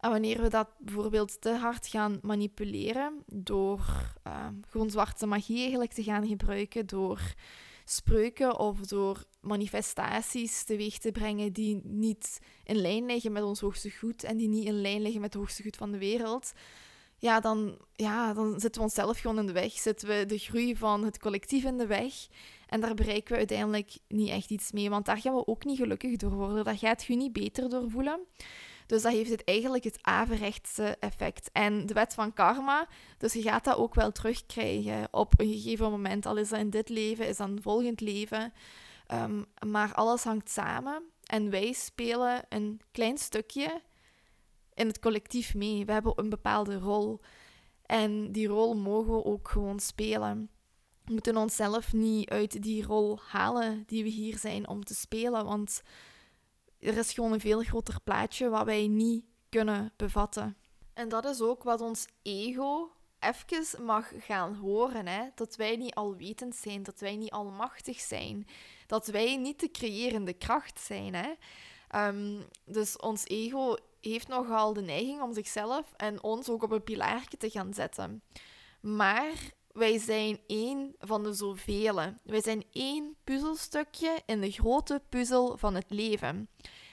En 0.01 0.11
wanneer 0.11 0.43
we 0.43 0.49
dat 0.49 0.69
bijvoorbeeld 0.79 1.41
te 1.41 1.51
hard 1.51 1.87
gaan 1.87 2.19
manipuleren, 2.23 3.23
door 3.27 3.81
uh, 4.27 4.47
gewoon 4.69 4.91
zwarte 4.91 5.27
magie 5.27 5.61
eigenlijk 5.61 5.93
te 5.93 6.03
gaan 6.03 6.27
gebruiken, 6.27 6.87
door 6.87 7.35
spreuken 7.91 8.59
of 8.59 8.81
door 8.81 9.25
manifestaties 9.41 10.65
teweeg 10.65 10.99
te 10.99 11.13
brengen 11.13 11.53
die 11.53 11.81
niet 11.85 12.39
in 12.65 12.77
lijn 12.77 13.07
liggen 13.07 13.33
met 13.33 13.43
ons 13.43 13.61
hoogste 13.61 13.91
goed 13.91 14.25
en 14.25 14.37
die 14.37 14.49
niet 14.49 14.67
in 14.67 14.81
lijn 14.81 15.03
liggen 15.03 15.21
met 15.21 15.33
het 15.33 15.43
hoogste 15.43 15.63
goed 15.63 15.77
van 15.77 15.91
de 15.91 15.99
wereld, 15.99 16.53
ja 17.21 17.41
dan, 17.41 17.79
ja, 17.95 18.33
dan 18.33 18.61
zitten 18.61 18.81
we 18.81 18.87
onszelf 18.87 19.19
gewoon 19.19 19.39
in 19.39 19.47
de 19.47 19.53
weg. 19.53 19.73
Zitten 19.73 20.09
we 20.09 20.27
de 20.27 20.39
groei 20.39 20.77
van 20.77 21.05
het 21.05 21.19
collectief 21.19 21.65
in 21.65 21.79
de 21.79 21.87
weg. 21.87 22.15
En 22.67 22.81
daar 22.81 22.95
bereiken 22.95 23.33
we 23.33 23.39
uiteindelijk 23.39 23.99
niet 24.09 24.29
echt 24.29 24.51
iets 24.51 24.73
mee, 24.73 24.91
want 24.91 25.07
daar 25.07 25.19
gaan 25.19 25.35
we 25.35 25.47
ook 25.47 25.65
niet 25.65 25.79
gelukkig 25.79 26.17
door 26.17 26.33
worden. 26.33 26.65
Daar 26.65 26.79
gaat 26.79 27.05
je 27.05 27.17
niet 27.17 27.33
beter 27.33 27.69
door 27.69 27.91
voelen. 27.91 28.21
Dus 28.91 29.03
dat 29.03 29.13
heeft 29.13 29.31
het 29.31 29.45
eigenlijk 29.45 29.85
het 29.85 29.99
averechtse 30.01 30.97
effect. 31.01 31.51
En 31.53 31.87
de 31.87 31.95
wet 31.95 32.15
van 32.15 32.33
karma, 32.33 32.89
dus 33.19 33.33
je 33.33 33.43
gaat 33.43 33.65
dat 33.65 33.77
ook 33.77 33.95
wel 33.95 34.13
terugkrijgen 34.13 35.09
op 35.11 35.41
een 35.41 35.53
gegeven 35.53 35.91
moment. 35.91 36.27
Al 36.27 36.37
is 36.37 36.49
dat 36.49 36.59
in 36.59 36.71
dit 36.71 36.89
leven, 36.89 37.29
is 37.29 37.37
dat 37.37 37.49
een 37.49 37.63
volgend 37.63 38.01
leven. 38.01 38.53
Ehm, 39.07 39.43
maar 39.67 39.95
alles 39.95 40.25
hangt 40.25 40.51
samen. 40.51 41.03
En 41.25 41.51
wij 41.51 41.73
spelen 41.73 42.45
een 42.49 42.81
klein 42.93 43.19
stukje 43.19 43.81
in 44.75 44.87
het 44.87 44.99
collectief 44.99 45.55
mee. 45.55 45.85
We 45.85 45.93
hebben 45.93 46.13
een 46.17 46.29
bepaalde 46.29 46.79
rol. 46.79 47.21
En 47.87 48.33
die 48.33 48.47
rol 48.47 48.77
mogen 48.77 49.13
we 49.13 49.25
ook 49.25 49.49
gewoon 49.49 49.81
spelen. 49.81 50.51
We 51.05 51.13
moeten 51.13 51.37
onszelf 51.37 51.93
niet 51.93 52.31
uit 52.31 52.63
die 52.63 52.85
rol 52.85 53.19
halen 53.29 53.83
die 53.87 54.03
we 54.03 54.11
hier 54.11 54.39
zijn 54.39 54.69
om 54.69 54.85
te 54.85 54.95
spelen. 54.95 55.45
Want 55.45 55.83
er 56.81 56.97
is 56.97 57.13
gewoon 57.13 57.33
een 57.33 57.41
veel 57.41 57.63
groter 57.63 58.01
plaatje 58.01 58.49
wat 58.49 58.65
wij 58.65 58.87
niet 58.87 59.25
kunnen 59.49 59.93
bevatten. 59.97 60.57
En 60.95 61.09
dat 61.09 61.25
is 61.25 61.41
ook 61.41 61.63
wat 61.63 61.81
ons 61.81 62.07
ego 62.23 62.93
even 63.19 63.85
mag 63.85 64.13
gaan 64.19 64.55
horen. 64.55 65.07
Hè? 65.07 65.29
Dat 65.35 65.57
wij 65.57 65.77
niet 65.77 65.95
alwetend 65.95 66.57
zijn, 66.57 66.83
dat 66.83 67.01
wij 67.01 67.17
niet 67.17 67.31
almachtig 67.31 68.01
zijn, 68.01 68.47
dat 68.87 69.07
wij 69.07 69.37
niet 69.37 69.61
de 69.61 69.71
creërende 69.71 70.33
kracht 70.33 70.81
zijn. 70.81 71.15
Hè? 71.15 71.33
Ehm, 71.89 72.43
dus 72.65 72.97
ons 72.97 73.25
ego 73.27 73.77
heeft 74.01 74.29
nogal 74.29 74.73
de 74.73 74.83
neiging 74.83 75.23
om 75.23 75.35
zichzelf 75.35 75.93
en 75.97 76.23
ons 76.23 76.49
ook 76.49 76.63
op 76.63 76.71
een 76.71 76.85
pilaarje 76.85 77.37
te 77.39 77.51
gaan 77.51 77.75
zetten. 77.75 78.23
Maar 78.81 79.35
wij 79.73 79.99
zijn 79.99 80.41
één 80.47 80.95
van 80.99 81.23
de 81.23 81.33
zoveel. 81.33 81.95
Wij 82.23 82.43
zijn 82.43 82.65
één 82.73 83.17
puzzelstukje 83.25 84.23
in 84.27 84.41
de 84.41 84.51
grote 84.51 85.03
puzzel 85.09 85.57
van 85.57 85.75
het 85.75 85.91
leven. 85.91 86.49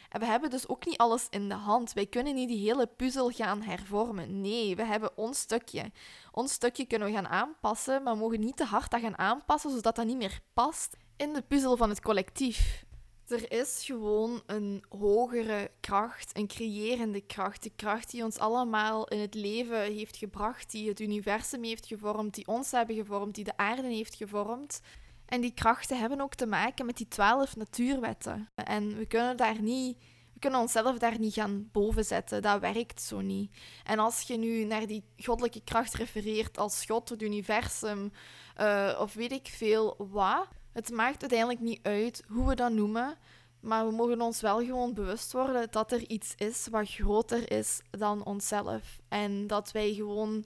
En 0.10 0.20
we 0.20 0.26
hebben 0.26 0.50
dus 0.50 0.68
ook 0.68 0.86
niet 0.86 0.98
alles 0.98 1.28
in 1.30 1.50
de 1.50 1.56
hand. 1.56 1.94
Wij 1.94 2.06
kunnen 2.06 2.36
niet 2.36 2.48
die 2.48 2.68
hele 2.68 2.88
puzzel 2.88 3.30
gaan 3.30 3.62
hervormen. 3.62 4.42
Nee, 4.42 4.76
we 4.76 4.84
hebben 4.84 5.18
ons 5.18 5.40
stukje. 5.40 5.92
Ons 6.32 6.52
stukje 6.52 6.86
kunnen 6.86 7.08
we 7.08 7.13
gaan 7.13 7.28
aanpassen, 7.28 8.04
maar 8.04 8.13
we 8.13 8.20
mogen 8.20 8.40
niet 8.40 8.58
te 8.58 8.63
hard 8.63 8.92
dat 8.92 9.02
gaan 9.02 9.18
aanpassen, 9.18 9.72
zodat 9.72 9.96
dat 9.96 10.06
niet 10.06 10.18
meer 10.18 10.40
past 10.54 10.98
in 11.16 11.34
de 11.34 11.42
puzzel 11.42 11.78
van 11.78 11.90
het 11.90 12.02
collectief. 12.02 12.86
Er 13.28 13.52
is 13.52 13.84
gewoon 13.86 14.42
een 14.46 14.84
hogere 14.90 15.72
kracht, 15.80 16.38
een 16.38 16.48
creërende 16.48 17.22
kracht. 17.22 17.63
De 17.63 17.72
kracht 17.76 18.12
die 18.12 18.24
ons 18.24 18.38
allemaal 18.38 19.08
in 19.08 19.20
het 19.20 19.34
leven 19.34 19.82
heeft 19.82 20.18
gebracht, 20.18 20.72
die 20.72 20.88
het 20.88 21.00
universum 21.00 21.63
heeft 21.63 21.86
gevormd, 21.86 22.36
die 22.36 22.48
ons 22.48 22.72
hebben 22.72 22.96
gevormd, 22.96 23.36
die 23.36 23.44
de 23.44 23.58
aarde 23.58 23.88
heeft 23.88 24.16
gevormd. 24.16 24.82
En 25.26 25.42
die 25.42 25.54
krachten 25.54 26.00
hebben 26.00 26.22
ook 26.22 26.36
te 26.36 26.46
maken 26.46 26.86
met 26.86 26.98
die 26.98 27.08
twaalf 27.08 27.56
natuurwetten. 27.56 28.50
En 28.56 28.98
we 28.98 29.06
kunnen 29.06 29.38
daar 29.38 29.62
niet. 29.62 29.98
We 30.34 30.40
kunnen 30.40 30.60
onszelf 30.60 30.98
daar 30.98 31.20
niet 31.20 31.34
gaan 31.34 31.70
boven 31.72 32.06
zetten. 32.06 32.42
Dat 32.42 32.60
werkt 32.60 33.02
zo 33.02 33.22
niet. 33.22 33.52
En 33.84 34.00
als 34.00 34.22
je 34.22 34.38
nu 34.38 34.63
naar 34.63 34.88
die 34.88 35.04
goddelijke 35.18 35.62
kracht 35.63 35.94
refereert 35.94 36.58
als 36.58 36.86
God, 36.86 37.10
het 37.10 37.22
universum, 37.22 38.12
uh, 38.58 38.98
of 39.00 39.13
weet 39.13 39.32
ik 39.32 39.48
veel 39.48 39.96
wat, 39.98 40.48
het 40.78 40.92
maakt 40.92 41.22
uiteindelijk 41.22 41.60
niet 41.60 41.80
uit 41.84 42.24
hoe 42.28 42.48
we 42.48 42.56
dat 42.56 42.72
noemen. 42.72 43.18
Maar 43.60 43.88
we 43.88 43.96
mogen 43.96 44.22
ons 44.22 44.42
wel 44.42 44.60
gewoon 44.66 44.94
bewust 44.94 45.32
worden 45.32 45.68
dat 45.72 45.92
er 45.92 46.10
iets 46.10 46.34
is 46.36 46.68
wat 46.72 46.90
groter 46.90 47.52
is 47.52 47.82
dan 47.90 48.26
onszelf. 48.26 49.00
En 49.08 49.48
dat 49.48 49.72
wij 49.72 49.94
gewoon 49.94 50.46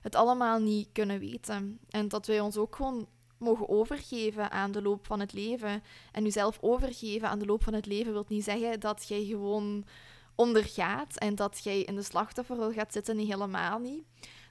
het 0.00 0.14
allemaal 0.14 0.58
niet 0.58 0.88
kunnen 0.92 1.20
weten. 1.20 1.78
En 1.90 2.08
dat 2.08 2.26
wij 2.26 2.40
ons 2.40 2.56
ook 2.56 2.76
gewoon 2.76 3.08
mogen 3.38 3.68
overgeven 3.68 4.50
aan 4.50 4.72
de 4.72 4.82
loop 4.82 5.06
van 5.06 5.20
het 5.20 5.32
leven. 5.32 5.82
En 6.12 6.22
jezelf 6.22 6.58
overgeven 6.60 7.28
aan 7.28 7.38
de 7.38 7.46
loop 7.46 7.62
van 7.62 7.74
het 7.74 7.86
leven 7.86 8.12
wil 8.12 8.24
niet 8.28 8.44
zeggen 8.44 8.80
dat 8.80 9.08
jij 9.08 9.24
gewoon 9.24 9.84
ondergaat 10.40 11.18
en 11.18 11.34
dat 11.34 11.60
jij 11.62 11.80
in 11.80 11.94
de 11.94 12.02
slachtofferrol 12.02 12.72
gaat 12.72 12.92
zitten. 12.92 13.16
niet 13.16 13.32
helemaal 13.32 13.78
niet. 13.78 14.02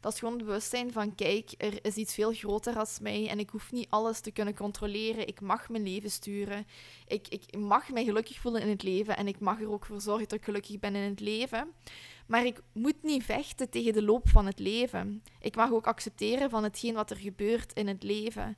Dat 0.02 0.14
is 0.14 0.20
gewoon 0.20 0.34
het 0.34 0.46
bewustzijn 0.46 0.92
van, 0.92 1.16
kijk, 1.16 1.54
er 1.58 1.86
is 1.86 1.96
iets 1.96 2.14
veel 2.14 2.34
groter 2.34 2.78
als 2.78 3.00
mij 3.00 3.28
en 3.30 3.40
ik 3.40 3.50
hoef 3.50 3.72
niet 3.72 3.88
alles 3.90 4.20
te 4.20 4.32
kunnen 4.32 4.56
controleren. 4.56 5.28
Ik 5.28 5.42
mag 5.42 5.70
mijn 5.70 5.84
leven 5.84 6.12
sturen. 6.12 6.68
Ik, 7.08 7.28
ik 7.28 7.58
mag 7.58 7.90
mij 7.90 8.04
gelukkig 8.04 8.40
voelen 8.40 8.62
in 8.62 8.70
het 8.70 8.84
leven 8.84 9.18
en 9.18 9.28
ik 9.28 9.40
mag 9.40 9.62
er 9.62 9.72
ook 9.72 9.86
voor 9.86 10.02
zorgen 10.02 10.28
dat 10.28 10.38
ik 10.38 10.44
gelukkig 10.44 10.80
ben 10.80 10.96
in 10.96 11.10
het 11.10 11.20
leven. 11.20 11.68
Maar 12.30 12.46
ik 12.46 12.62
moet 12.74 13.04
niet 13.04 13.24
vechten 13.24 13.70
tegen 13.70 13.94
de 13.94 14.04
loop 14.04 14.30
van 14.30 14.46
het 14.46 14.60
leven. 14.60 15.24
Ik 15.40 15.56
mag 15.56 15.72
ook 15.72 15.88
accepteren 15.88 16.50
van 16.50 16.64
hetgeen 16.64 16.94
wat 16.94 17.10
er 17.10 17.18
gebeurt 17.18 17.74
in 17.74 17.88
het 17.88 18.04
leven. 18.04 18.58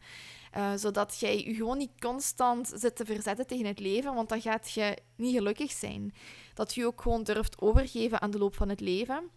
Uh, 0.58 0.72
zodat 0.76 1.20
jij 1.20 1.38
je 1.38 1.54
gewoon 1.54 1.78
niet 1.78 2.00
constant 2.00 2.72
zit 2.76 2.96
te 2.96 3.06
verzetten 3.06 3.48
tegen 3.48 3.66
het 3.66 3.80
leven, 3.80 4.14
want 4.14 4.30
dan 4.30 4.42
gaat 4.42 4.72
je 4.72 4.98
niet 5.16 5.36
gelukkig 5.36 5.72
zijn. 5.72 6.14
Dat 6.54 6.74
je 6.74 6.86
ook 6.86 7.02
gewoon 7.02 7.24
durft 7.24 7.62
overgeven 7.62 8.22
aan 8.22 8.32
de 8.32 8.38
loop 8.38 8.56
van 8.56 8.70
het 8.70 8.80
leven. 8.80 9.30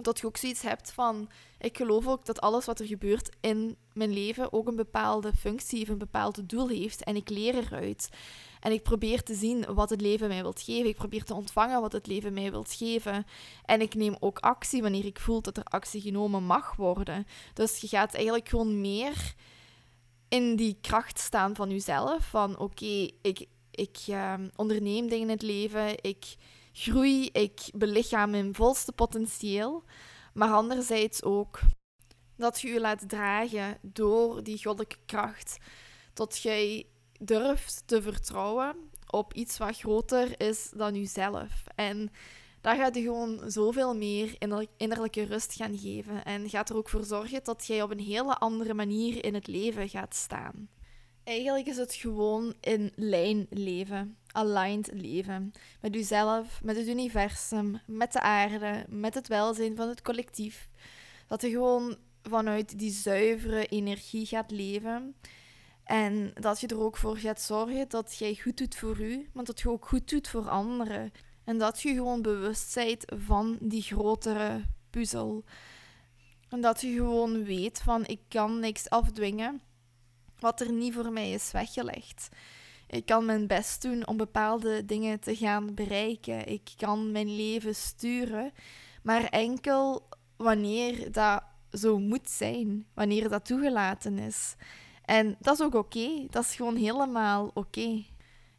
Dat 0.00 0.18
je 0.18 0.26
ook 0.26 0.36
zoiets 0.36 0.62
hebt 0.62 0.92
van, 0.92 1.30
ik 1.58 1.76
geloof 1.76 2.06
ook 2.06 2.24
dat 2.24 2.40
alles 2.40 2.64
wat 2.64 2.80
er 2.80 2.86
gebeurt 2.86 3.36
in 3.40 3.76
mijn 3.92 4.12
leven 4.12 4.52
ook 4.52 4.68
een 4.68 4.76
bepaalde 4.76 5.32
functie 5.32 5.82
of 5.82 5.88
een 5.88 5.98
bepaald 5.98 6.48
doel 6.48 6.68
heeft 6.68 7.04
en 7.04 7.16
ik 7.16 7.28
leer 7.28 7.54
eruit. 7.54 8.08
En 8.60 8.72
ik 8.72 8.82
probeer 8.82 9.22
te 9.22 9.34
zien 9.34 9.74
wat 9.74 9.90
het 9.90 10.00
leven 10.00 10.28
mij 10.28 10.42
wilt 10.42 10.62
geven. 10.62 10.88
Ik 10.88 10.96
probeer 10.96 11.24
te 11.24 11.34
ontvangen 11.34 11.80
wat 11.80 11.92
het 11.92 12.06
leven 12.06 12.32
mij 12.32 12.50
wilt 12.50 12.72
geven. 12.72 13.26
En 13.64 13.80
ik 13.80 13.94
neem 13.94 14.16
ook 14.20 14.38
actie 14.38 14.82
wanneer 14.82 15.04
ik 15.04 15.20
voel 15.20 15.42
dat 15.42 15.56
er 15.56 15.64
actie 15.64 16.00
genomen 16.00 16.42
mag 16.42 16.76
worden. 16.76 17.26
Dus 17.54 17.78
je 17.78 17.88
gaat 17.88 18.14
eigenlijk 18.14 18.48
gewoon 18.48 18.80
meer 18.80 19.34
in 20.28 20.56
die 20.56 20.78
kracht 20.80 21.18
staan 21.18 21.54
van 21.54 21.70
jezelf. 21.70 22.26
Van 22.26 22.58
oké, 22.58 23.08
ik, 23.22 23.46
ik 23.70 23.98
ehm, 24.06 24.48
onderneem 24.56 25.08
dingen 25.08 25.28
in 25.28 25.34
het 25.34 25.42
leven. 25.42 26.02
Ik 26.02 26.36
groei. 26.72 27.28
Ik 27.32 27.60
belichaam 27.74 28.30
mijn 28.30 28.54
volste 28.54 28.92
potentieel. 28.92 29.84
Maar 30.34 30.52
anderzijds 30.52 31.22
ook 31.22 31.60
dat 32.36 32.60
je 32.60 32.68
je 32.68 32.80
laat 32.80 33.08
dragen 33.08 33.78
door 33.82 34.42
die 34.42 34.62
goddelijke 34.62 34.98
kracht. 35.06 35.56
Dat 36.14 36.38
jij 36.38 36.86
durft 37.18 37.82
te 37.86 38.02
vertrouwen 38.02 38.76
op 39.10 39.34
iets 39.34 39.58
wat 39.58 39.78
groter 39.78 40.40
is 40.40 40.70
dan 40.76 40.94
jezelf. 40.94 41.64
En 41.74 42.10
daar 42.60 42.76
gaat 42.76 42.94
je 42.94 43.02
gewoon 43.02 43.50
zoveel 43.50 43.96
meer 43.96 44.36
innerlijke 44.76 45.22
rust 45.22 45.54
gaan 45.54 45.78
geven. 45.78 46.24
En 46.24 46.48
gaat 46.48 46.70
er 46.70 46.76
ook 46.76 46.88
voor 46.88 47.04
zorgen 47.04 47.40
dat 47.44 47.66
jij 47.66 47.82
op 47.82 47.90
een 47.90 48.00
hele 48.00 48.38
andere 48.38 48.74
manier 48.74 49.24
in 49.24 49.34
het 49.34 49.46
leven 49.46 49.88
gaat 49.88 50.14
staan. 50.14 50.68
Eigenlijk 51.24 51.66
is 51.66 51.76
het 51.76 51.94
gewoon 51.94 52.54
in 52.60 52.92
lijn 52.94 53.46
leven, 53.50 54.16
aligned 54.32 54.90
leven. 54.92 55.52
Met 55.80 55.94
jezelf, 55.94 56.60
met 56.62 56.76
het 56.76 56.88
universum, 56.88 57.80
met 57.86 58.12
de 58.12 58.20
aarde, 58.20 58.84
met 58.88 59.14
het 59.14 59.28
welzijn 59.28 59.76
van 59.76 59.88
het 59.88 60.02
collectief. 60.02 60.68
Dat 61.26 61.42
je 61.42 61.50
gewoon 61.50 61.96
vanuit 62.22 62.78
die 62.78 62.90
zuivere 62.90 63.66
energie 63.66 64.26
gaat 64.26 64.50
leven. 64.50 65.14
En 65.88 66.30
dat 66.34 66.60
je 66.60 66.66
er 66.66 66.80
ook 66.80 66.96
voor 66.96 67.16
gaat 67.16 67.40
zorgen 67.40 67.88
dat 67.88 68.16
jij 68.16 68.34
goed 68.34 68.56
doet 68.56 68.76
voor 68.76 69.00
u, 69.00 69.28
maar 69.32 69.44
dat 69.44 69.60
je 69.60 69.70
ook 69.70 69.88
goed 69.88 70.10
doet 70.10 70.28
voor 70.28 70.48
anderen. 70.48 71.12
En 71.44 71.58
dat 71.58 71.82
je 71.82 71.94
gewoon 71.94 72.22
bewust 72.22 72.74
bent 72.74 73.04
van 73.06 73.58
die 73.60 73.82
grotere 73.82 74.64
puzzel. 74.90 75.44
En 76.48 76.60
dat 76.60 76.80
je 76.80 76.92
gewoon 76.92 77.44
weet 77.44 77.80
van 77.80 78.06
ik 78.06 78.20
kan 78.28 78.60
niks 78.60 78.90
afdwingen 78.90 79.60
wat 80.38 80.60
er 80.60 80.72
niet 80.72 80.94
voor 80.94 81.12
mij 81.12 81.30
is 81.30 81.50
weggelegd. 81.50 82.28
Ik 82.86 83.06
kan 83.06 83.24
mijn 83.24 83.46
best 83.46 83.82
doen 83.82 84.06
om 84.06 84.16
bepaalde 84.16 84.84
dingen 84.84 85.20
te 85.20 85.36
gaan 85.36 85.74
bereiken. 85.74 86.46
Ik 86.46 86.72
kan 86.76 87.12
mijn 87.12 87.36
leven 87.36 87.74
sturen, 87.74 88.52
maar 89.02 89.24
enkel 89.24 90.08
wanneer 90.36 91.12
dat 91.12 91.42
zo 91.72 91.98
moet 91.98 92.30
zijn, 92.30 92.86
wanneer 92.94 93.28
dat 93.28 93.44
toegelaten 93.44 94.18
is. 94.18 94.54
En 95.08 95.36
dat 95.38 95.54
is 95.54 95.64
ook 95.64 95.74
oké. 95.74 96.26
Dat 96.30 96.44
is 96.44 96.54
gewoon 96.54 96.76
helemaal 96.76 97.50
oké. 97.54 98.04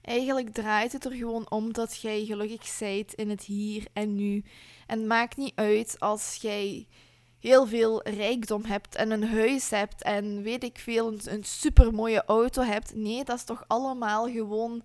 Eigenlijk 0.01 0.49
draait 0.53 0.91
het 0.91 1.05
er 1.05 1.11
gewoon 1.11 1.51
om 1.51 1.73
dat 1.73 2.01
jij 2.01 2.25
gelukkig 2.25 2.77
bent 2.79 3.13
in 3.13 3.29
het 3.29 3.43
hier 3.43 3.87
en 3.93 4.15
nu. 4.15 4.43
En 4.87 4.99
het 4.99 5.07
maakt 5.07 5.37
niet 5.37 5.55
uit 5.55 5.95
als 5.99 6.37
jij 6.41 6.87
heel 7.39 7.67
veel 7.67 8.07
rijkdom 8.07 8.65
hebt 8.65 8.95
en 8.95 9.11
een 9.11 9.27
huis 9.27 9.69
hebt 9.69 10.03
en 10.03 10.41
weet 10.41 10.63
ik 10.63 10.77
veel, 10.79 11.07
een, 11.07 11.19
een 11.25 11.43
super 11.43 11.93
mooie 11.93 12.25
auto 12.25 12.61
hebt. 12.61 12.95
Nee, 12.95 13.23
dat 13.23 13.37
is 13.37 13.43
toch 13.43 13.63
allemaal 13.67 14.31
gewoon 14.31 14.83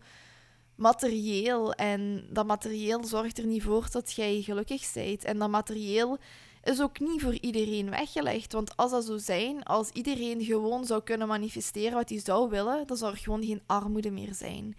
materieel. 0.75 1.73
En 1.73 2.27
dat 2.31 2.47
materieel 2.47 3.05
zorgt 3.05 3.39
er 3.39 3.47
niet 3.47 3.63
voor 3.63 3.87
dat 3.91 4.13
jij 4.13 4.41
gelukkig 4.43 4.93
bent. 4.93 5.25
En 5.25 5.39
dat 5.39 5.51
materieel 5.51 6.19
is 6.67 6.81
ook 6.81 7.01
niet 7.01 7.23
voor 7.23 7.39
iedereen 7.41 7.91
weggelegd. 7.91 8.53
Want 8.53 8.77
als 8.77 8.91
dat 8.91 9.05
zo 9.05 9.17
zijn, 9.17 9.63
als 9.63 9.91
iedereen 9.91 10.45
gewoon 10.45 10.85
zou 10.85 11.03
kunnen 11.03 11.29
manifesteren 11.29 11.95
wat 11.95 12.09
hij 12.09 12.21
zou 12.21 12.51
willen, 12.51 12.87
dan 12.87 12.97
zou 12.97 13.13
er 13.13 13.19
gewoon 13.19 13.45
geen 13.45 13.63
armoede 13.67 14.11
meer 14.11 14.35
zijn. 14.35 14.77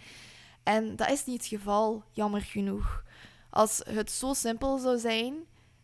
En 0.64 0.96
dat 0.96 1.10
is 1.10 1.26
niet 1.26 1.38
het 1.38 1.48
geval, 1.48 2.04
jammer 2.12 2.42
genoeg. 2.42 3.04
Als 3.50 3.82
het 3.90 4.12
zo 4.12 4.34
simpel 4.34 4.78
zou 4.78 4.98
zijn, 4.98 5.36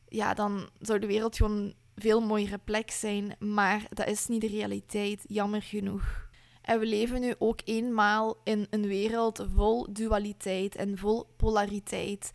ja, 0.08 0.34
dan 0.34 0.70
zou 0.80 1.00
de 1.00 1.08
wereld 1.08 1.36
gewoon 1.36 1.74
veel 1.96 2.22
mooiere 2.22 2.58
plek 2.58 2.92
zijn, 2.92 3.36
maar 3.40 3.86
dat 3.90 4.08
is 4.08 4.28
niet 4.28 4.42
de 4.42 4.48
realiteit, 4.48 5.24
jammer 5.28 5.62
genoeg. 5.62 6.30
En 6.62 6.80
we 6.80 6.86
leven 6.86 7.22
nu 7.22 7.34
ook 7.40 7.60
eenmaal 7.66 8.38
in 8.44 8.68
een 8.70 8.88
wereld 8.88 9.46
vol 9.56 9.94
dualiteit 9.94 10.76
en 10.76 10.98
vol 10.98 11.28
polariteit. 11.38 12.32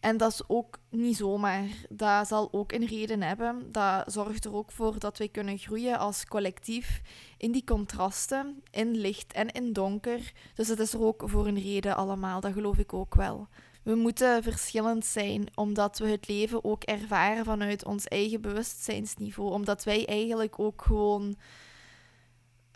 En 0.00 0.16
dat 0.16 0.32
is 0.32 0.42
ook 0.46 0.78
niet 0.90 1.16
zomaar. 1.16 1.68
Dat 1.88 2.28
zal 2.28 2.48
ook 2.52 2.72
een 2.72 2.86
reden 2.86 3.22
hebben. 3.22 3.72
Dat 3.72 4.12
zorgt 4.12 4.44
er 4.44 4.54
ook 4.54 4.72
voor 4.72 4.98
dat 4.98 5.18
wij 5.18 5.28
kunnen 5.28 5.58
groeien 5.58 5.98
als 5.98 6.26
collectief 6.26 7.02
in 7.36 7.52
die 7.52 7.64
contrasten, 7.64 8.62
in 8.70 8.96
licht 8.96 9.32
en 9.32 9.48
in 9.48 9.72
donker. 9.72 10.32
Dus 10.54 10.68
het 10.68 10.78
is 10.78 10.92
er 10.92 11.02
ook 11.02 11.22
voor 11.24 11.46
een 11.46 11.60
reden 11.62 11.96
allemaal, 11.96 12.40
dat 12.40 12.52
geloof 12.52 12.78
ik 12.78 12.92
ook 12.92 13.14
wel. 13.14 13.48
We 13.82 13.94
moeten 13.94 14.42
verschillend 14.42 15.04
zijn, 15.04 15.48
omdat 15.54 15.98
we 15.98 16.06
het 16.06 16.28
leven 16.28 16.64
ook 16.64 16.82
ervaren 16.82 17.44
vanuit 17.44 17.84
ons 17.84 18.06
eigen 18.06 18.40
bewustzijnsniveau. 18.40 19.50
Omdat 19.50 19.84
wij 19.84 20.06
eigenlijk 20.06 20.58
ook 20.58 20.82
gewoon 20.82 21.36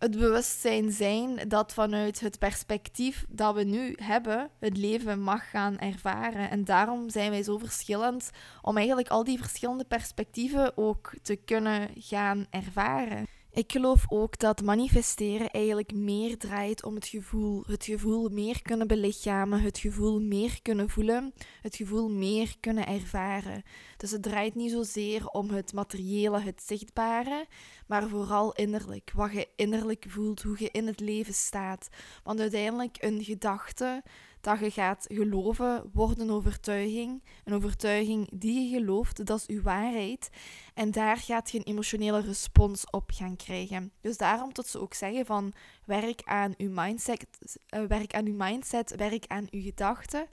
het 0.05 0.19
bewustzijn 0.19 0.93
zijn 0.93 1.49
dat 1.49 1.73
vanuit 1.73 2.21
het 2.21 2.39
perspectief 2.39 3.25
dat 3.29 3.55
we 3.55 3.63
nu 3.63 3.97
hebben, 4.03 4.51
het 4.59 4.77
leven 4.77 5.21
mag 5.21 5.51
gaan 5.51 5.79
ervaren. 5.79 6.51
En 6.51 6.65
daarom 6.65 7.11
zijn 7.11 7.31
wij 7.31 7.43
zo 7.43 7.59
verschillend 7.59 8.31
om 8.63 8.77
eigenlijk 8.77 9.09
al 9.09 9.25
die 9.25 9.39
verschillende 9.39 9.85
perspectieven 9.85 10.77
ook 10.77 11.13
te 11.23 11.37
kunnen 11.37 11.89
gaan 11.99 12.47
ervaren. 12.51 13.27
Ik 13.55 13.73
geloof 13.73 14.05
ook 14.09 14.39
dat 14.39 14.63
manifesteren 14.63 15.51
eigenlijk 15.51 15.93
meer 15.93 16.39
draait 16.39 16.85
om 16.85 16.95
het 16.95 17.07
gevoel. 17.07 17.63
Het 17.67 17.85
gevoel 17.85 18.29
meer 18.29 18.63
kunnen 18.63 18.87
belichamen, 18.87 19.61
het 19.61 19.79
gevoel 19.79 20.21
meer 20.21 20.59
kunnen 20.63 20.91
voelen, 20.91 21.33
het 21.63 21.77
gevoel 21.77 22.11
meer 22.11 22.57
kunnen 22.61 22.87
ervaren. 22.87 23.63
Dus 23.97 24.11
het 24.11 24.23
draait 24.23 24.55
niet 24.55 24.71
zozeer 24.71 25.29
om 25.29 25.51
het 25.51 25.73
materiële, 25.73 26.41
het 26.41 26.63
zichtbare, 26.67 27.47
maar 27.87 28.09
vooral 28.09 28.53
innerlijk. 28.53 29.13
Wat 29.15 29.33
je 29.33 29.49
innerlijk 29.57 30.05
voelt, 30.09 30.43
hoe 30.43 30.57
je 30.59 30.69
in 30.71 30.87
het 30.87 31.01
leven 31.01 31.35
staat. 31.35 31.89
Want 32.23 32.41
uiteindelijk 32.41 32.97
een 33.01 33.25
gedachte 33.25 34.03
dat 34.45 34.59
je 34.59 34.71
gaat 34.71 35.07
geloven, 35.09 35.91
wordt 35.93 36.21
een 36.21 36.31
overtuiging. 36.31 37.23
Een 37.45 37.55
overtuiging 37.55 38.29
die 38.33 38.71
je 38.71 38.79
gelooft, 38.79 39.27
dat 39.27 39.39
is 39.39 39.47
uw 39.47 39.63
waarheid. 39.63 40.31
En 40.75 40.91
daar 40.91 41.17
gaat 41.17 41.51
je 41.51 41.59
een 41.59 41.65
emotionele 41.65 42.21
respons 42.21 42.91
op 42.91 43.11
gaan 43.15 43.37
krijgen. 43.37 43.93
Dus 44.01 44.17
daarom 44.17 44.53
dat 44.53 44.69
ze 44.69 44.81
ook 44.81 44.95
zeggen 44.95 45.27
van 45.27 45.53
werk 45.85 46.23
aan 46.25 46.55
uw 46.57 46.71
mindset, 46.71 47.27
uh, 47.75 47.85
werk 47.85 48.15
aan 48.15 48.27
uw 48.27 48.35
mindset, 48.37 48.95
werk 48.97 49.25
aan 49.27 49.47
uw 49.51 49.63
gedachten, 49.63 50.27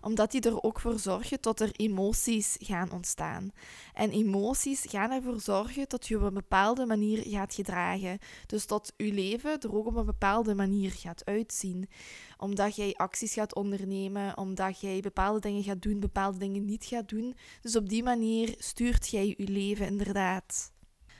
omdat 0.00 0.30
die 0.30 0.40
er 0.40 0.62
ook 0.62 0.80
voor 0.80 0.98
zorgen 0.98 1.38
dat 1.40 1.60
er 1.60 1.70
emoties 1.72 2.56
gaan 2.60 2.92
ontstaan. 2.92 3.50
En 3.94 4.10
emoties 4.10 4.84
gaan 4.88 5.10
ervoor 5.10 5.40
zorgen 5.40 5.84
dat 5.88 6.06
je 6.06 6.16
op 6.16 6.22
een 6.22 6.34
bepaalde 6.34 6.86
manier 6.86 7.22
gaat 7.26 7.54
gedragen. 7.54 8.18
Dus 8.46 8.66
dat 8.66 8.92
uw 8.96 9.12
leven 9.12 9.60
er 9.60 9.74
ook 9.74 9.86
op 9.86 9.96
een 9.96 10.04
bepaalde 10.04 10.54
manier 10.54 10.90
gaat 10.90 11.24
uitzien. 11.24 11.88
Omdat 12.36 12.76
jij 12.76 12.94
acties 12.94 13.32
gaat 13.32 13.54
ondernemen, 13.54 14.36
omdat 14.36 14.80
jij 14.80 15.00
bepaalde 15.00 15.40
dingen 15.40 15.62
gaat 15.62 15.82
doen, 15.82 16.00
bepaalde 16.00 16.38
dingen 16.38 16.64
niet 16.64 16.84
gaat 16.84 17.08
doen. 17.08 17.36
Dus 17.60 17.76
op 17.76 17.88
die 17.88 18.02
manier 18.02 18.54
stuurt 18.58 19.08
jij 19.08 19.34
je 19.36 19.48
leven 19.48 19.87
inderdaad. 19.88 20.72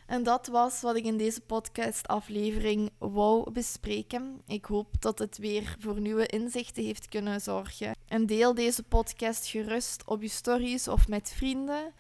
En 0.07 0.23
dat 0.23 0.47
was 0.47 0.81
wat 0.81 0.97
ik 0.97 1.05
in 1.05 1.17
deze 1.17 1.41
podcastaflevering 1.41 2.91
wou 2.99 3.51
bespreken. 3.51 4.43
Ik 4.47 4.65
hoop 4.65 5.01
dat 5.01 5.19
het 5.19 5.39
weer 5.39 5.77
voor 5.79 6.01
nieuwe 6.01 6.27
inzichten 6.27 6.85
heeft 6.85 7.09
kunnen 7.09 7.41
zorgen. 7.41 7.97
En 8.07 8.27
deel 8.27 8.55
deze 8.55 8.83
podcast 8.83 9.47
gerust 9.47 10.05
op 10.07 10.23
je 10.23 10.29
stories 10.29 10.89
of 10.89 11.09
met 11.09 11.33
vrienden. 11.37 11.95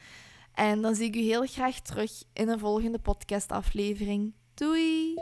En 0.54 0.83
dan 0.83 0.94
zie 0.94 1.07
ik 1.07 1.16
u 1.16 1.20
heel 1.20 1.46
graag 1.46 1.81
terug 1.81 2.12
in 2.33 2.48
een 2.48 2.59
volgende 2.59 2.98
podcastaflevering. 2.98 4.33
Doei! 4.54 5.14